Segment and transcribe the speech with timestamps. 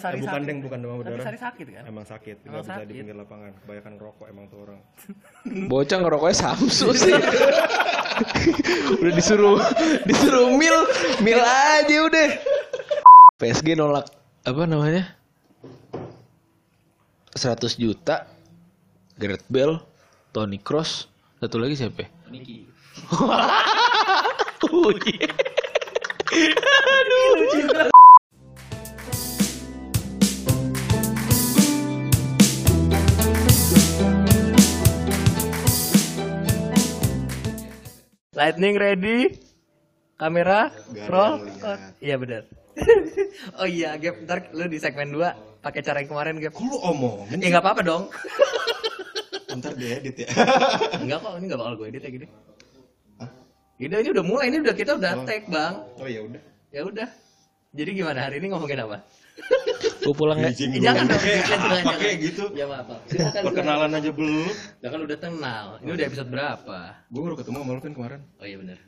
[0.00, 0.48] Sari Eh, bukan sakit.
[0.48, 1.22] deng, bukan demam berdarah.
[1.22, 1.82] Sari sakit kan?
[1.84, 2.96] Emang sakit, Emang nggak bisa di sakit.
[2.96, 3.50] pinggir lapangan.
[3.60, 4.80] Kebanyakan ngerokok emang tuh orang.
[5.70, 7.14] Bocah ngerokoknya Samsu sih.
[8.96, 9.56] udah disuruh
[10.02, 10.76] disuruh mil
[11.20, 12.26] mil aja udah.
[13.36, 14.08] PSG nolak
[14.42, 15.04] apa namanya?
[17.30, 18.26] 100 juta
[19.14, 19.80] Gareth Bale,
[20.30, 21.06] Toni Kroos,
[21.36, 22.02] satu lagi siapa?
[22.02, 22.08] ya?
[22.32, 22.66] Niki.
[24.66, 25.28] Oh, iya.
[38.40, 39.36] Lightning ready.
[40.16, 41.44] Kamera Gak roll.
[41.60, 42.48] Oh, Iya benar.
[43.60, 46.56] oh iya, Gap, ntar lu di segmen 2 pakai cara yang kemarin, Gap.
[46.56, 47.36] Kok lu omongin?
[47.36, 48.02] Ya nggak apa-apa dong.
[49.60, 50.28] Ntar diedit ya.
[51.04, 52.26] Enggak kok, ini nggak bakal gue edit ya gini.
[53.76, 55.84] Ini ini udah mulai, ini udah kita udah take, Bang.
[56.00, 56.42] oh ya udah.
[56.72, 57.08] Ya udah.
[57.76, 59.04] Jadi gimana hari ini ngomongin apa?
[60.00, 60.48] Gue pulang ya.
[60.52, 61.20] Jangan dong,
[61.84, 62.44] Pakai gitu.
[62.56, 62.88] Ya maaf.
[62.88, 62.98] Pak.
[63.08, 63.42] Silakan.
[63.52, 64.48] Perkenalan aja belum.
[64.80, 65.64] Lah kan udah kenal.
[65.80, 66.78] Ini udah episode berapa?
[67.08, 68.20] Gue baru ketemu sama lu kan kemarin.
[68.40, 68.78] Oh iya benar.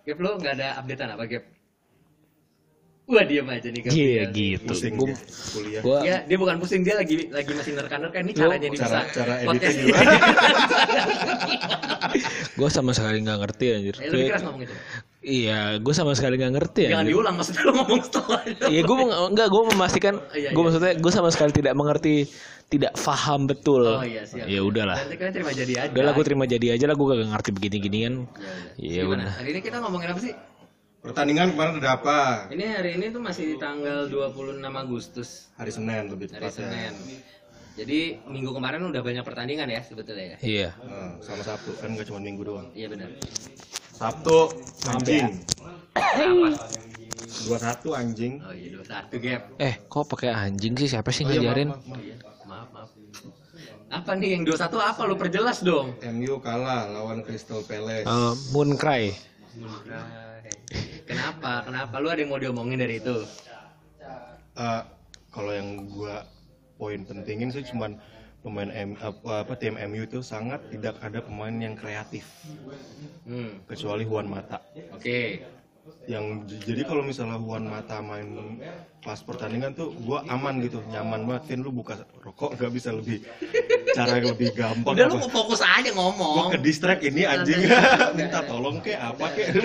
[0.00, 1.44] Gap lu nggak ada updatean apa, Gap?
[3.10, 3.90] Wah diam aja nih Gap.
[3.90, 4.66] Iya gitu.
[4.70, 5.16] Pusing Gua, dia,
[5.50, 5.80] kuliah.
[5.82, 9.14] gua Ya, dia bukan pusing, dia lagi lagi masih nerka-nerka ini caranya dia cara- bisa
[9.14, 10.12] cara editnya gimana?
[12.58, 13.94] gua sama sekali nggak ngerti anjir.
[13.98, 14.74] Eh, lebih keras ngomong itu.
[15.20, 16.96] Iya, gue sama sekali nggak ngerti ya.
[16.96, 18.40] Jangan diulang maksudnya lu ngomong setelah.
[18.72, 20.64] Iya, gue enggak, gue memastikan, Iya, gue iya.
[20.64, 22.24] maksudnya gue sama sekali tidak mengerti,
[22.72, 23.84] tidak paham betul.
[23.84, 24.48] Oh iya siap.
[24.48, 24.96] Ya udahlah.
[24.96, 25.92] Nanti kalian terima jadi aja.
[25.92, 28.14] Udahlah gue terima jadi aja lah, gue gak ngerti begini-ginian.
[28.80, 29.28] Iya Gimana?
[29.28, 29.32] udah.
[29.44, 30.32] Hari ini kita ngomongin apa sih?
[31.00, 32.18] Pertandingan kemarin ada apa?
[32.48, 36.64] Ini hari ini tuh masih tanggal 26 Agustus Hari Senin lebih hari tepatnya.
[36.64, 36.92] Senin.
[37.76, 40.38] Jadi minggu kemarin udah banyak pertandingan ya sebetulnya ya.
[40.40, 40.68] Iya.
[40.80, 42.68] Nah, sama Sabtu kan gak cuma minggu doang.
[42.72, 43.08] Iya benar.
[44.00, 44.48] Sabtu
[44.88, 45.28] anjing.
[45.92, 46.56] 21
[48.00, 48.40] anjing.
[48.40, 49.42] Oh iya 21 gap.
[49.60, 50.88] Eh, kok pakai anjing sih?
[50.88, 51.68] Siapa sih Oh iya, ngajarin?
[51.68, 52.16] maaf, maaf, iya,
[52.48, 52.88] maaf maaf.
[53.92, 56.00] Apa nih yang 21 apa lu perjelas dong?
[56.00, 58.08] MU kalah lawan Crystal Palace.
[58.08, 59.12] Eh, Moon Cry.
[61.04, 61.68] Kenapa?
[61.68, 62.00] Kenapa?
[62.00, 63.20] Lu ada yang mau diomongin dari itu?
[64.56, 64.82] Eh,
[65.28, 66.24] kalau yang gua
[66.80, 68.00] poin pentingin sih cuman
[68.40, 72.24] pemain M, apa, apa tim MU itu sangat tidak ada pemain yang kreatif
[73.22, 73.60] Hmm.
[73.64, 74.58] kecuali Juan Mata.
[74.90, 75.44] Oke.
[76.04, 78.58] Yang j- jadi kalau misalnya Juan Mata main
[78.98, 81.42] pas pertandingan tuh gua aman gitu, nyaman banget.
[81.46, 83.20] Vin lu buka rokok nggak bisa lebih
[83.90, 84.92] cara yang lebih gampang.
[84.92, 85.22] Udah lu apa?
[85.22, 86.48] mau fokus aja Gua ngomong.
[86.50, 87.60] ke distract ini anjing
[88.18, 89.48] minta tolong kek apa kek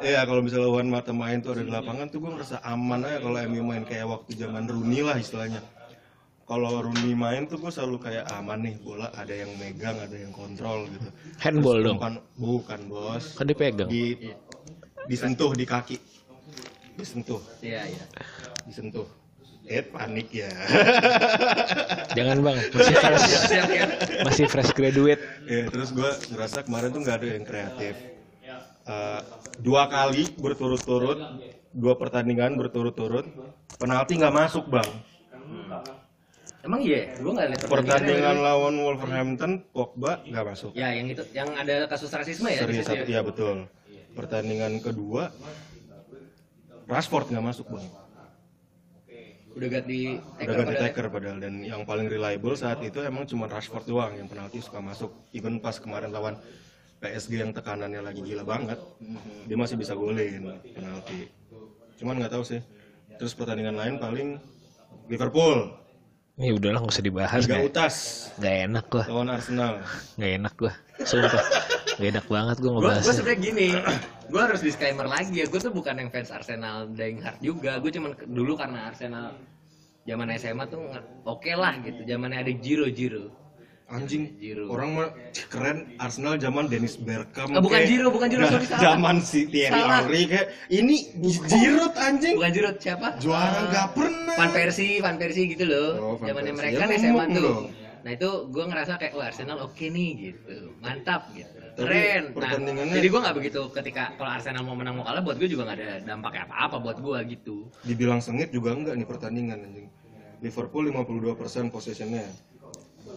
[0.00, 3.18] Iya kalau misalnya Juan Mata main tuh ada di lapangan tuh gue ngerasa aman aja
[3.18, 5.64] kalau MU main kayak waktu zaman Rooney lah istilahnya
[6.44, 10.28] kalau Rooney main tuh gue selalu kayak aman nih bola ada yang megang ada yang
[10.30, 11.96] kontrol gitu Handball dong.
[11.96, 13.88] bukan bukan bos Kan dipegang.
[13.88, 14.32] di
[15.04, 15.96] disentuh di kaki
[16.94, 18.04] disentuh Iya, iya.
[18.62, 19.08] disentuh
[19.64, 20.52] eh panik ya
[22.14, 23.84] Jangan bang, masih fresh, Siap ya.
[24.22, 25.18] masih fresh graduate.
[25.44, 27.94] Ya, terus gue ngerasa kemarin tuh nggak ada yang kreatif.
[28.84, 29.20] Eh,
[29.58, 31.18] dua kali berturut-turut,
[31.72, 33.26] dua pertandingan berturut-turut,
[33.74, 34.86] penalti nggak masuk bang.
[36.64, 40.72] Emang iya, gua enggak lihat Pertandingan lawan Wolverhampton, Pogba nggak masuk.
[40.72, 42.64] Ya, yang itu yang ada kasus rasisme ya.
[42.64, 43.04] Serius, ya?
[43.04, 43.68] iya betul.
[44.16, 45.28] Pertandingan kedua,
[46.88, 47.86] Rashford nggak masuk bang.
[49.54, 53.84] Udah ganti Udah ganti taker padahal dan yang paling reliable saat itu emang cuma Rashford
[53.84, 55.12] doang yang penalti suka masuk.
[55.36, 56.40] Even pas kemarin lawan
[57.04, 58.80] PSG yang tekanannya lagi gila banget,
[59.44, 61.28] dia masih bisa golin penalti.
[62.00, 62.64] Cuman nggak tahu sih.
[63.20, 64.40] Terus pertandingan lain paling
[65.12, 65.83] Liverpool
[66.34, 67.42] Ya udahlah nggak usah dibahas.
[67.46, 67.94] Gak, utas
[68.42, 69.78] gak enak gua, lawan Arsenal.
[70.18, 70.72] gak enak gua.
[71.06, 71.42] Sumpah,
[71.94, 73.06] gak enak banget gua Gue ngebahasnya.
[73.06, 73.68] gue sebenarnya gini,
[74.34, 77.90] gue harus disclaimer lagi ya, gue tuh bukan yang fans Arsenal dying hard juga, gue
[77.94, 79.38] cuman dulu karena Arsenal
[80.02, 80.82] zaman SMA tuh
[81.22, 83.30] oke lah gitu, zamannya ada Giro Giro.
[83.84, 84.72] Anjing, Giroud.
[84.72, 85.08] orang mah
[85.52, 87.52] keren Arsenal zaman Dennis Bergkamp.
[87.52, 88.80] Ah, bukan Giroud, bukan Giroud, Nggak, sorry, salah.
[88.80, 89.76] Zaman si Thierry.
[89.76, 90.96] Henry kayak ini
[91.44, 92.34] Giroud anjing.
[92.40, 93.08] Bukan Giroud siapa?
[93.20, 94.34] Juara Ah, nggak pernah.
[94.34, 95.90] Van Persie, Van Persie gitu loh.
[96.00, 97.42] Oh, Van Zamannya mereka Ya, SMA tuh.
[97.44, 97.64] dong.
[98.04, 102.36] Nah itu gue ngerasa kayak wah Arsenal oke nih gitu, mantap gitu, keren.
[102.36, 102.52] Nah,
[102.92, 105.78] jadi gue nggak begitu ketika kalau Arsenal mau menang mau kalah buat gue juga nggak
[105.80, 107.68] ada dampaknya apa-apa buat gue gitu.
[107.80, 109.88] Dibilang sengit juga enggak nih pertandingan anjing.
[110.40, 112.28] Liverpool 52% possessionnya.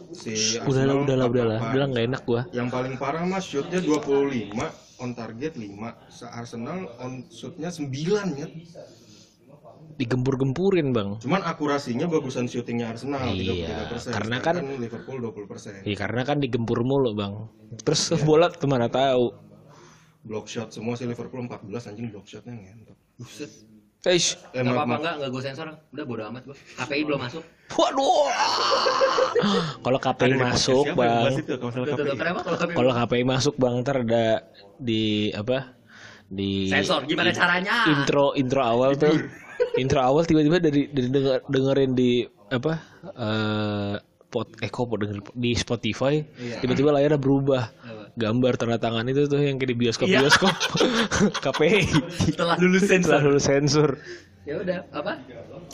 [0.09, 1.69] Si Udahlah, Arsenal udahlah, udahlah, 44.
[1.69, 2.41] udahlah nggak enak gua.
[2.49, 4.67] Yang paling parah mas shootnya 25,
[4.97, 5.93] on target 5.
[6.09, 7.87] Se Arsenal on shootnya 9
[8.33, 8.47] ya.
[9.97, 11.17] Digempur-gempurin bang.
[11.17, 14.13] Cuman akurasinya bagusan shootingnya Arsenal Iya, 33%.
[14.13, 15.81] karena kan- sedangkan Liverpool 20%.
[15.81, 17.33] Iya karena kan digempur mulu bang.
[17.81, 19.33] Terus bola ke mana tahu.
[20.21, 22.97] Block shot semua sih Liverpool 14 anjing block shotnya ngentot.
[23.17, 23.49] Buset.
[24.07, 24.39] Eish.
[24.51, 25.67] Eh, Gak apa-apa enggak, enggak gue sensor.
[25.89, 26.55] Udah bodo amat gue.
[26.73, 27.43] KPI belum masuk.
[27.69, 28.27] Waduh.
[29.79, 31.31] Kalau KPI masuk, Bang.
[31.45, 32.15] kalau KPI?
[32.15, 32.73] kenapa kalau KPI?
[32.73, 34.25] Kalau KPI masuk, Bang, ntar ada
[34.75, 35.75] di apa?
[36.25, 37.87] Di Sensor, gimana caranya?
[37.87, 39.15] intro intro awal tuh.
[39.81, 42.73] intro awal tiba-tiba dari dari denger- dengerin di apa?
[43.09, 43.95] eh
[44.27, 44.91] pot eh kok
[45.33, 46.59] di Spotify Iya.
[46.59, 47.96] tiba-tiba layarnya berubah Apa?
[48.17, 50.25] Gambar tanda tangan itu tuh yang kayak di bioskop Iya.
[50.25, 50.49] bioskop
[51.45, 51.85] KPI
[52.33, 53.19] Setelah lulus setelah sensor.
[53.23, 53.89] lulus sensor
[54.41, 55.19] Ya udah, apa?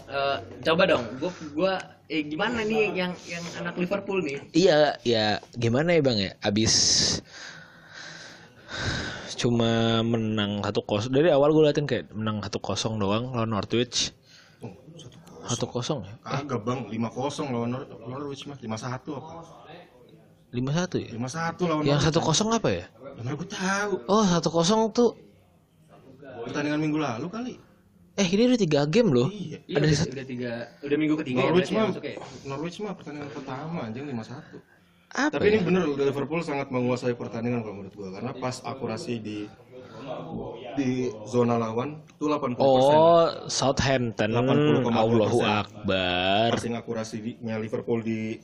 [0.04, 1.06] Eh, coba dong.
[1.18, 1.74] Gue gua
[2.06, 4.42] eh gimana nih yang yang anak Liverpool nih?
[4.50, 6.32] Iya, ya gimana ya bang ya?
[6.42, 6.74] Abis
[9.34, 9.70] cuma
[10.02, 14.16] menang satu kosong dari awal gue liatin kayak menang satu kosong doang lawan Norwich
[14.58, 19.34] Oh, satu satu kosong ya Kagak bang, 5-0 lawan Nor- Norwich mah 5-1 apa?
[20.54, 21.18] Lima satu ya 5-1
[21.64, 22.06] lawan yang Norwich.
[22.06, 23.94] satu kosong apa ya Ya mana gue tahu.
[24.08, 25.12] oh satu kosong tuh
[26.44, 27.54] Pertandingan minggu lalu kali.
[28.14, 29.58] eh ini udah tiga game loh Iya.
[29.64, 32.18] Iya, Ada udah, satu- udah tiga, udah minggu ketiga Norwich ya, mah, ya, ya?
[32.46, 34.62] Norwich mah pertandingan pertama anjing 5-1.
[35.10, 35.52] apa Tapi ya?
[35.52, 39.38] ini bener Liverpool sangat menguasai pertandingan kalau menurut gua karena pas akurasi di
[40.74, 40.90] di
[41.24, 42.58] zona lawan itu 80%.
[42.60, 44.90] oh Southampton 80,2%.
[44.92, 48.36] Allahu Akbar Passing akurasinya Liverpool di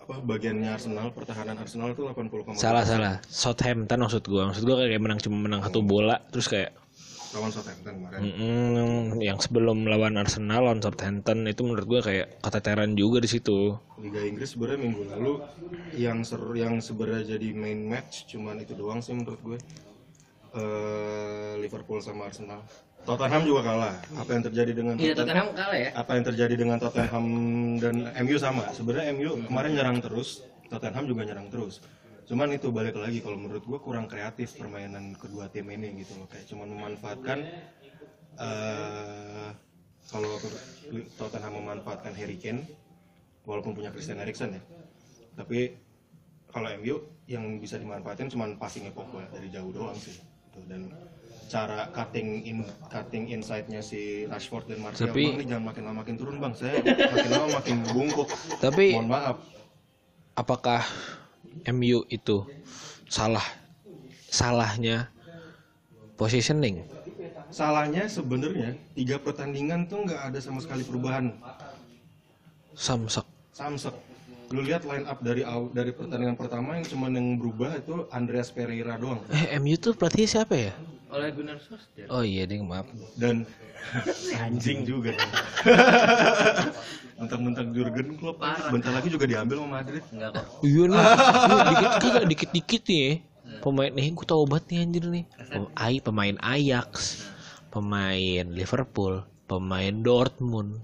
[0.00, 2.56] apa bagiannya Arsenal, pertahanan Arsenal itu 80,2%.
[2.56, 6.72] salah salah Southampton maksud gua maksud gua kayak menang cuma menang satu bola terus kayak
[7.30, 8.18] Lawan Southampton kemarin.
[8.26, 13.78] mm, yang sebelum lawan Arsenal lawan Southampton itu menurut gua kayak keteteran juga di situ
[14.02, 15.32] Liga Inggris sebenarnya minggu lalu
[15.94, 19.58] yang seru yang sebenarnya jadi main match cuman itu doang sih menurut gue.
[20.50, 22.64] Eh, Liverpool sama Arsenal.
[23.04, 23.96] Tottenham juga kalah.
[24.16, 25.46] Apa yang terjadi dengan Iya, Tottenham?
[25.48, 25.90] Tottenham kalah ya.
[25.96, 27.26] Apa yang terjadi dengan Tottenham
[27.80, 27.94] dan
[28.24, 28.64] MU sama.
[28.76, 31.80] Sebenarnya MU kemarin nyerang terus, Tottenham juga nyerang terus.
[32.30, 36.30] Cuman itu balik lagi kalau menurut gue kurang kreatif permainan kedua tim ini gitu loh.
[36.30, 37.38] Kayak cuman memanfaatkan
[38.40, 39.50] eh
[40.06, 40.38] kalau
[41.18, 42.66] Tottenham memanfaatkan Harry Kane
[43.42, 44.62] walaupun punya Christian Eriksen ya.
[45.34, 45.74] Tapi
[46.50, 50.18] kalau MU yang bisa dimanfaatin cuman passingnya Pogba dari jauh doang sih.
[50.18, 50.60] Gitu.
[50.70, 50.86] Dan
[51.50, 55.10] cara cutting in cutting inside-nya si Rashford dan Martial.
[55.10, 56.52] Tapi- bang ini jangan makin lama makin turun bang.
[56.54, 58.28] Saya makin lama makin bungkuk.
[58.62, 59.36] Tapi mohon maaf.
[60.38, 60.86] Apakah
[61.74, 62.46] MU itu
[63.10, 63.42] salah
[64.30, 65.10] salahnya
[66.14, 66.86] positioning?
[67.50, 71.34] Salahnya sebenarnya tiga pertandingan tuh nggak ada sama sekali perubahan.
[72.78, 73.92] Samsak samsek
[74.54, 75.42] lu lihat line up dari
[75.74, 79.18] dari pertandingan pertama yang cuman yang berubah itu Andreas Pereira doang.
[79.34, 80.74] Eh MU tuh pelatihnya siapa ya
[81.10, 82.06] Oleh Gunnar Solskjaer.
[82.06, 82.86] oh iya ding maaf.
[83.14, 83.42] Dan
[84.44, 85.10] anjing juga.
[87.16, 88.38] Mentang-mentang Jurgen Klopp.
[88.38, 88.70] Parah.
[88.70, 90.02] bentar lagi juga diambil sama Madrid.
[90.08, 90.46] Enggak kok.
[90.62, 90.96] iya nih
[91.50, 93.08] Iya, dikit kagak dikit dikit nih.
[93.42, 93.58] Ya.
[93.60, 95.24] pemain nih gue tau banget nih anjir nih.
[95.50, 96.90] Pem- Ay, pemain Ajax.
[97.68, 99.14] Pemain Liverpool.
[99.44, 100.78] Pemain Dortmund.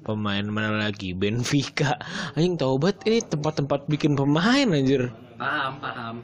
[0.00, 1.12] Pemain mana lagi?
[1.12, 2.00] Benfica.
[2.32, 5.12] Anjing tau banget ini tempat-tempat bikin pemain anjir.
[5.36, 6.16] Paham, paham.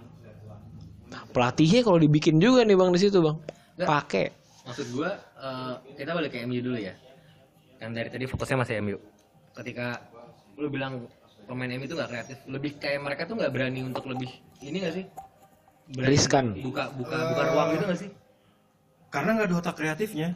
[1.32, 3.36] Pelatihnya kalau dibikin juga nih bang di situ bang
[3.82, 4.26] pakai
[4.62, 5.10] Maksud gua
[5.42, 6.94] eh, kita balik ke MU dulu ya.
[7.82, 8.94] Kan dari tadi fokusnya masih MU.
[9.58, 9.98] Ketika
[10.54, 11.10] lu bilang
[11.50, 14.30] pemain MU itu nggak kreatif, lebih kayak mereka tuh nggak berani untuk lebih
[14.62, 15.04] ini nggak sih?
[15.98, 16.62] Riskan.
[16.62, 18.10] Buka buka buka ruang gitu nggak sih?
[19.12, 20.28] karena nggak ada otak kreatifnya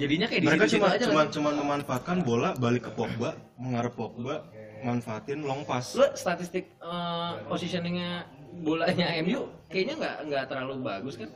[0.00, 4.48] Jadinya kayak mereka cuma aja cuma cuma memanfaatkan bola balik ke Pogba mengarah Pogba
[4.80, 8.24] manfaatin long pass Lu statistik eh, positioningnya
[8.60, 11.30] bolanya MU kayaknya nggak nggak terlalu bagus kan?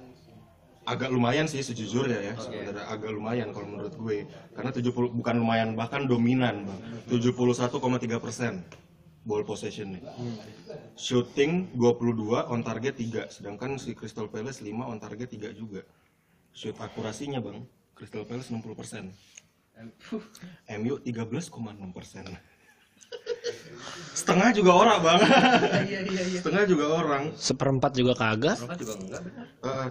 [0.87, 2.47] agak lumayan sih sejujurnya ya Oke.
[2.47, 4.23] sebenarnya agak lumayan kalau menurut gue.
[4.55, 6.81] Karena 70 bukan lumayan bahkan dominan bang.
[7.11, 8.63] 71,3 persen
[9.27, 10.03] ball possession nih.
[10.95, 15.83] Shooting 22 on target 3 sedangkan si Crystal Palace 5 on target 3 juga.
[16.55, 17.67] Shoot akurasinya bang
[17.99, 19.11] Crystal Palace 60 persen.
[20.71, 21.51] MU 13,6
[21.93, 22.25] persen
[24.17, 25.21] setengah juga orang bang.
[25.87, 26.39] Iya iya iya.
[26.41, 27.23] setengah juga orang.
[27.37, 28.57] Seperempat juga kagak.
[28.59, 29.23] Berapa juga enggak.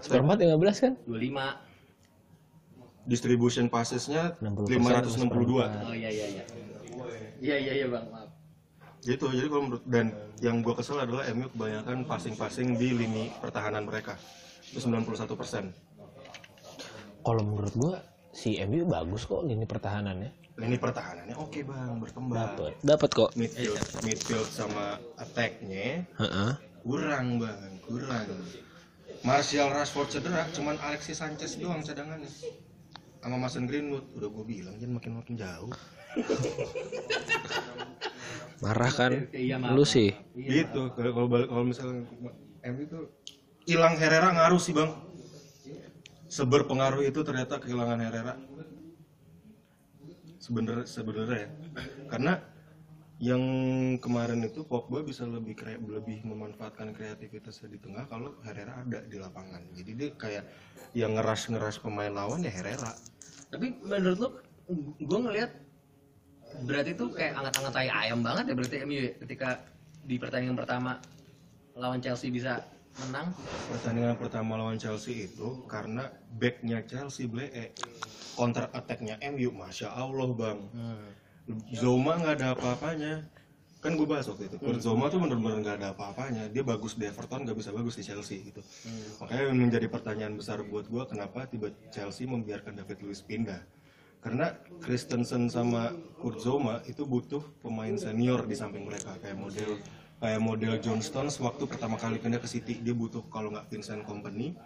[0.01, 0.94] Seperempat 15 kan?
[1.05, 1.74] 25.
[3.05, 5.29] distribution passesnya 60%, 562
[5.62, 6.44] Oh iya iya iya.
[7.38, 8.34] Iya iya iya Bang, maaf.
[9.05, 10.10] gitu jadi kalau menurut dan
[10.41, 14.17] yang gua kesel adalah MU kebanyakan passing-passing di lini pertahanan mereka.
[14.74, 15.70] Itu 91 persen.
[17.22, 18.01] Kalau menurut gua
[18.34, 22.55] si MU bagus kok lini pertahanannya lini pertahanannya oke bang berkembang.
[22.55, 23.29] Dapat dapat kok.
[23.35, 26.51] Midfield midfield sama attacknya Heeh.
[26.79, 28.25] kurang bang kurang.
[29.21, 32.29] Martial Rashford cedera cuman Alexis Sanchez doang cadangannya.
[33.19, 34.05] Sama Mason Greenwood.
[34.13, 35.69] Udah gue bilang jangan makin makin jauh.
[38.63, 39.75] Marah kan Iya, maaf.
[39.75, 40.15] lu sih.
[40.31, 42.07] Gitu kalau kalau balik kalau misalnya
[42.65, 43.00] MU itu
[43.65, 44.89] hilang Herrera ngaruh sih bang.
[46.25, 48.33] Seberpengaruh itu ternyata kehilangan Herrera
[50.46, 51.50] sebenarnya sebenarnya ya.
[52.06, 52.34] Karena
[53.18, 53.42] yang
[53.98, 59.18] kemarin itu Pogba bisa lebih kre- lebih memanfaatkan kreativitasnya di tengah kalau Herrera ada di
[59.18, 59.66] lapangan.
[59.74, 60.44] Jadi dia kayak
[60.94, 62.94] yang ngeras-ngeras pemain lawan ya Herrera.
[63.50, 64.30] Tapi menurut lu,
[65.00, 65.52] gue ngelihat
[66.68, 69.50] berarti tuh kayak angkat-angkat tai ayam banget ya berarti MU ya, ketika
[70.06, 71.00] di pertandingan pertama
[71.75, 72.64] lawan Chelsea bisa
[73.08, 73.32] menang.
[73.72, 77.52] Pertandingan pertama lawan Chelsea itu karena backnya Chelsea Blee
[78.36, 80.60] counter attack-nya MU, masya Allah bang.
[81.74, 83.25] Zoma nggak ada apa-apanya.
[83.80, 84.58] Kan gue bahas waktu itu.
[84.58, 86.50] Kurt Zoma tuh bener-bener nggak ada apa-apanya.
[86.50, 88.65] Dia bagus di Everton, nggak bisa bagus di Chelsea gitu.
[89.22, 93.62] Makanya yang menjadi pertanyaan besar buat gue, kenapa tiba Chelsea membiarkan David Luiz pindah?
[94.25, 99.77] Karena Christensen sama Kurt Zoma itu butuh pemain senior di samping mereka kayak model
[100.18, 104.01] kayak model John Stones waktu pertama kali pindah ke City dia butuh kalau nggak Vincent
[104.01, 104.58] Kompany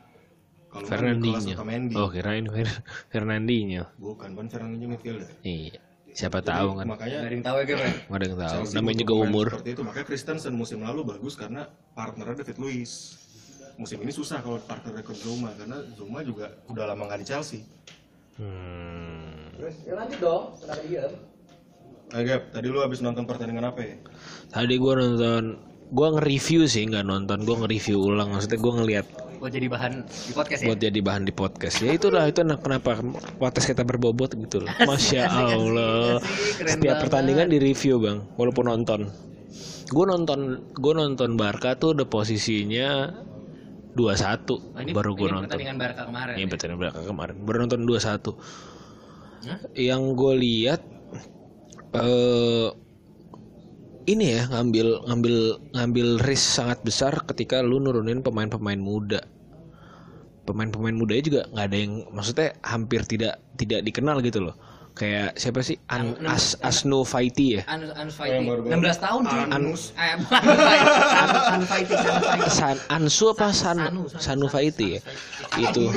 [0.70, 1.52] kalau Fernandinho.
[1.52, 3.84] Otamendi Oh, kirain Fer- Fernandinho.
[3.98, 5.82] bukan kan Fernandinho midfielder Iya.
[6.10, 6.86] Siapa tahu kan.
[6.88, 7.76] makanya Gak ada yang tahu ya gue.
[8.08, 8.52] Nggak ada yang tahu.
[8.56, 9.48] Chelsea Namanya juga umur.
[9.52, 11.62] seperti itu makanya Christensen musim lalu bagus karena
[11.92, 12.92] partnernya David Luiz
[13.76, 17.62] musim ini susah kalau partner rekor Zuma karena Zuma juga udah lama nggak di Chelsea
[18.36, 19.52] Hmm.
[19.84, 21.12] Ya lanjut dong, kenapa diam?
[22.10, 23.96] Agap, tadi lu habis nonton pertandingan apa ya?
[24.50, 25.60] Tadi gua nonton
[25.90, 29.06] gua nge-review sih nggak nonton gua nge-review ulang maksudnya gua ngelihat
[29.40, 30.68] Buat jadi bahan di podcast ya?
[30.68, 33.00] buat jadi bahan di podcast ya itulah itu kenapa
[33.36, 37.04] podcast kita berbobot gitu loh masya allah Asik, keren setiap banget.
[37.08, 39.08] pertandingan di review bang walaupun nonton
[39.88, 40.40] gue nonton
[40.76, 43.16] gue nonton Barca tuh udah posisinya
[43.96, 46.34] 2-1 Oh, ini, baru gue nonton pertandingan Barca kemarin.
[46.36, 46.50] ini ya?
[46.52, 47.98] pertandingan Barca kemarin baru nonton 2-1
[49.40, 49.60] Hah?
[49.74, 50.82] yang gue lihat
[51.96, 52.70] eh
[54.10, 55.36] ini ya ngambil ngambil
[55.78, 59.22] ngambil risk sangat besar ketika lu nurunin pemain-pemain muda.
[60.50, 64.58] Pemain-pemain mudanya juga nggak ada yang maksudnya hampir tidak tidak dikenal gitu loh
[65.00, 68.44] kayak siapa sih An, As, Asno Faiti ya Anus Anus Oh, Fighting.
[68.46, 68.84] baru-baru.
[68.84, 69.42] 16 tahun cuy.
[69.48, 69.82] Anus.
[69.96, 72.00] Anus Fighting.
[72.52, 73.78] San, Ansu apa San,
[74.20, 75.02] Sanu, Faiti ya
[75.58, 75.88] itu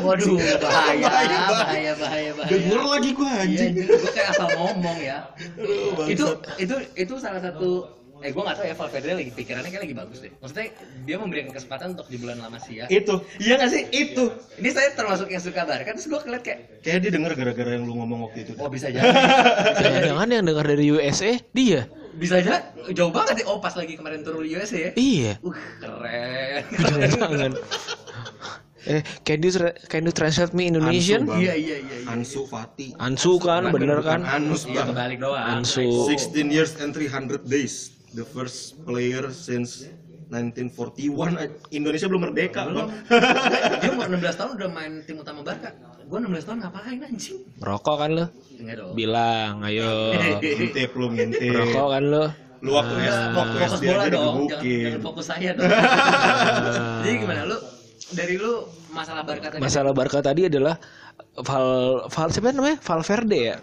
[0.00, 2.30] Waduh, bahaya, bahaya, bahaya, bahaya.
[2.48, 3.72] Denger lagi gua Iya, anjing.
[3.76, 5.18] gue kayak asal ngomong ya.
[6.06, 6.26] Itu
[6.56, 7.84] itu itu salah satu
[8.26, 10.32] eh gue gak tahu ya Valverde lagi pikirannya kayak lagi bagus deh.
[10.42, 10.66] Maksudnya
[11.06, 12.90] dia memberikan kesempatan untuk di bulan lama sih ya.
[12.90, 13.82] Itu, Iya gak sih?
[13.94, 14.34] Itu.
[14.58, 15.94] Ini saya termasuk yang suka Barca.
[15.94, 18.52] Terus gue ngeliat kayak, kayak dia denger gara-gara yang lu ngomong waktu itu.
[18.58, 19.06] oh bisa jadi.
[19.06, 20.10] Bisa jadi.
[20.10, 21.86] jangan yang dengar dari USA dia
[22.18, 22.66] Bisa aja.
[22.90, 23.44] Jauh banget ya.
[23.46, 24.92] Oh pas lagi kemarin turun di USA ya.
[24.98, 26.62] iya Uh keren.
[26.82, 27.52] jangan-jangan
[28.86, 31.42] eh can you tra- can you translate me Indonesian Ansu.
[31.42, 31.96] Iya iya iya.
[32.06, 32.06] iya.
[32.06, 32.94] Ansu Fati.
[33.02, 35.42] Ansu kan bener kan Anus Iya kebalik doang.
[35.62, 37.95] Ansu 16 years and 300 days.
[38.14, 39.90] The first player since
[40.26, 42.88] 1941 Indonesia belum merdeka bang.
[43.78, 45.70] Dia umur 16 tahun udah main tim utama Barca.
[46.06, 47.38] Gue 16 tahun ngapain anjing?
[47.62, 48.26] rokok kan lo
[48.94, 50.14] bilang ayo.
[50.42, 51.54] Ngintip lu ngintip.
[51.54, 52.24] rokok kan lo
[52.64, 55.68] Lu waktu S waktu fokus bola dong, jangan, jangan fokus saya dong.
[57.04, 57.58] Jadi gimana lu
[58.16, 58.52] dari lu
[58.90, 59.60] masalah Barca tadi?
[59.60, 60.74] masalah Barca tadi adalah
[61.44, 61.68] Val
[62.08, 62.80] Val siapa namanya?
[62.80, 63.56] Valverde ya?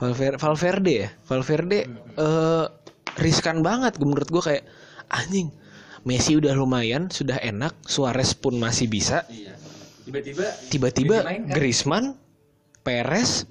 [0.00, 1.08] Valverde Valverde ya?
[1.28, 1.78] Valverde
[2.16, 2.66] eh
[3.16, 4.64] riskan banget menurut gue kayak
[5.08, 5.50] anjing
[6.04, 9.56] Messi udah lumayan sudah enak Suarez pun masih bisa Iya.
[10.04, 11.16] Tiba-tiba tiba-tiba.
[11.48, 12.20] Griezmann
[12.84, 13.48] Perez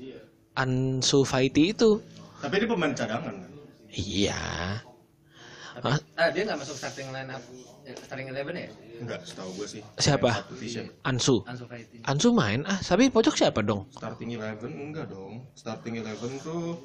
[0.53, 1.97] Ansu Fati itu
[2.37, 3.49] Tapi dia pemain cadangan kan?
[3.89, 4.37] iya
[5.73, 7.41] Tapi, ah, dia nggak masuk starting line up
[7.83, 8.69] eh, starting eleven ya?
[9.01, 9.81] Enggak, setahu gue sih.
[9.97, 10.45] Siapa?
[11.01, 12.05] Ansu Ansu Fati.
[12.05, 15.41] Ansu main ah tapi pojok siapa dong Starting eleven enggak dong.
[15.57, 16.77] Starting eleven tuh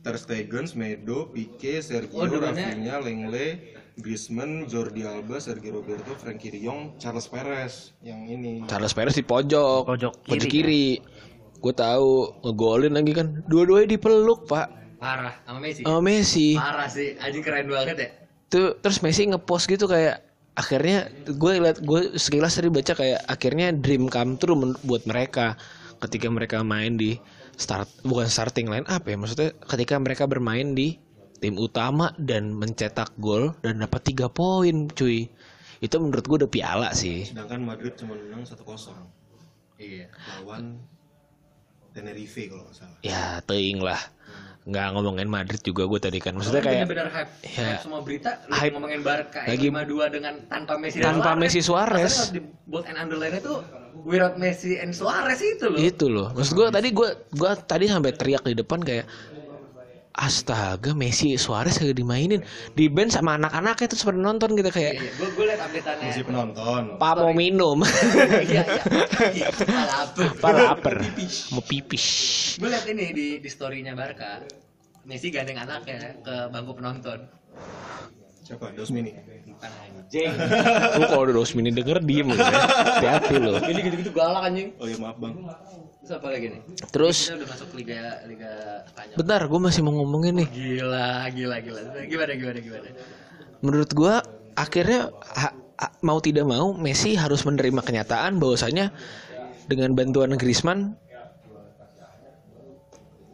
[0.00, 6.60] Ter Stegen, Medo, Pique, Sergio, Oh, Rafinha, Lenglet, Griezmann, Jordi Alba, Sergio Roberto, Frankie De
[6.64, 8.64] Jong, Charles Perez yang ini.
[8.64, 10.84] Charles Perez di pojok Pojok pojok kiri, kiri
[11.60, 15.84] gue tahu ngegolin lagi kan dua-duanya dipeluk pak Parah sama Messi.
[15.84, 18.08] sama Messi Parah sih, anjing keren banget ya.
[18.48, 20.24] tuh terus Messi ngepost gitu kayak
[20.56, 25.60] akhirnya gue liat gue sekilas tadi baca kayak akhirnya dream come true buat mereka
[26.00, 27.20] ketika mereka main di
[27.60, 30.96] start bukan starting line up ya maksudnya ketika mereka bermain di
[31.40, 35.28] tim utama dan mencetak gol dan dapat tiga poin cuy
[35.80, 38.60] itu menurut gue udah piala sih Sedangkan Madrid cuma menang 1-0
[39.80, 40.12] Iya.
[40.12, 40.76] lawan
[41.90, 42.98] Tenerife kalau nggak salah.
[43.02, 43.98] ya teing lah
[44.60, 47.74] nggak ngomongin Madrid juga gue tadi kan maksudnya kayak bener-bener hype, Ya.
[47.74, 48.72] hype semua berita lu Hype.
[48.76, 51.40] ngomongin Barca Lagi- lagi 5-2 dengan tanpa Messi dan Tanpa Suarez.
[51.40, 52.14] Messi Suarez.
[52.28, 53.54] Di bold and underline itu
[54.04, 55.78] without Messi and Suarez itu loh.
[55.80, 59.08] itu loh maksud gue tadi gue gua tadi sampai teriak di depan kayak
[60.18, 62.42] astaga Messi Suarez kagak dimainin
[62.74, 65.10] di band sama anak-anaknya terus pada nonton gitu Iya, kayak iya.
[65.14, 66.08] Gue gue liat updateannya.
[66.10, 66.82] Masih penonton.
[66.98, 68.62] Pak mau minum Iya, iya.
[69.30, 69.48] Iya?
[70.42, 70.96] Pak lapar
[71.54, 72.06] mau pipis
[72.58, 74.42] Gue liat ini di di storynya Barca.
[75.06, 77.18] Messi gandeng anaknya ke bangku penonton.
[78.44, 78.74] Siapa?
[78.74, 79.14] Dosmini.
[79.46, 80.30] Bukan anjing.
[80.98, 84.74] lu kalau udah Rosmini denger diem ya hati-hati lu Ini gitu-gitu galak anjing.
[84.82, 85.34] Oh ya maaf bang.
[86.00, 86.60] Terus apa lagi nih?
[86.88, 88.52] terus Kita udah masuk liga liga
[88.88, 89.16] Spanyol.
[89.16, 91.80] bentar gue masih mau ngomongin nih Gila, gila, gila.
[92.02, 92.88] Gimana, gimana, gimana?
[93.60, 94.24] menurut gua
[94.56, 98.88] akhirnya ha- ha- mau tidak mau Messi harus menerima kenyataan bahwasanya
[99.68, 100.96] dengan bantuan Griezmann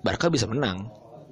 [0.02, 0.90] Barca bisa menang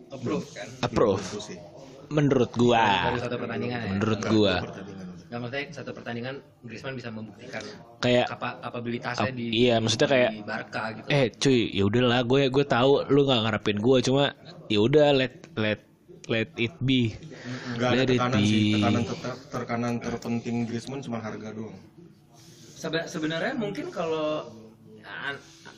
[0.09, 0.69] Approve kan?
[0.81, 1.59] approve Itu sih.
[2.07, 3.91] menurut gua ya.
[3.91, 4.55] menurut gua
[5.35, 7.59] Gak maksudnya satu pertandingan Griezmann bisa membuktikan
[7.99, 11.07] kayak kapa kapabilitasnya ap- di iya maksudnya kayak di Barca gitu.
[11.11, 14.25] eh cuy ya udahlah gue gue tahu lu nggak ngarepin gue cuma
[14.71, 15.83] ya udah let let
[16.31, 17.19] let it be
[17.75, 18.63] Gak ada tekanan sih.
[18.73, 18.79] be.
[18.79, 19.17] Tekanan ter
[19.51, 21.75] terkanan terpenting Griezmann cuma harga doang.
[22.73, 24.49] Sebe- sebenarnya mungkin kalau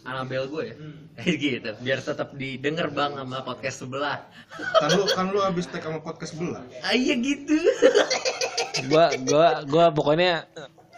[0.07, 0.77] Anabel gue ya?
[1.43, 4.23] Gitu biar tetap didengar bang sama podcast sebelah.
[4.81, 6.63] Kan lu kan lu habis tag sama podcast sebelah.
[6.85, 7.57] ah, iya gitu.
[8.93, 10.45] Gua gua gua pokoknya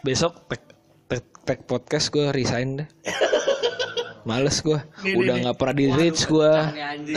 [0.03, 0.63] besok tag
[1.07, 2.89] tag, tag podcast gue resign deh.
[4.27, 5.43] Males nih, udah nih.
[5.47, 6.69] nggak pernah di reach gua.
[6.69, 7.17] pecahnya anjing.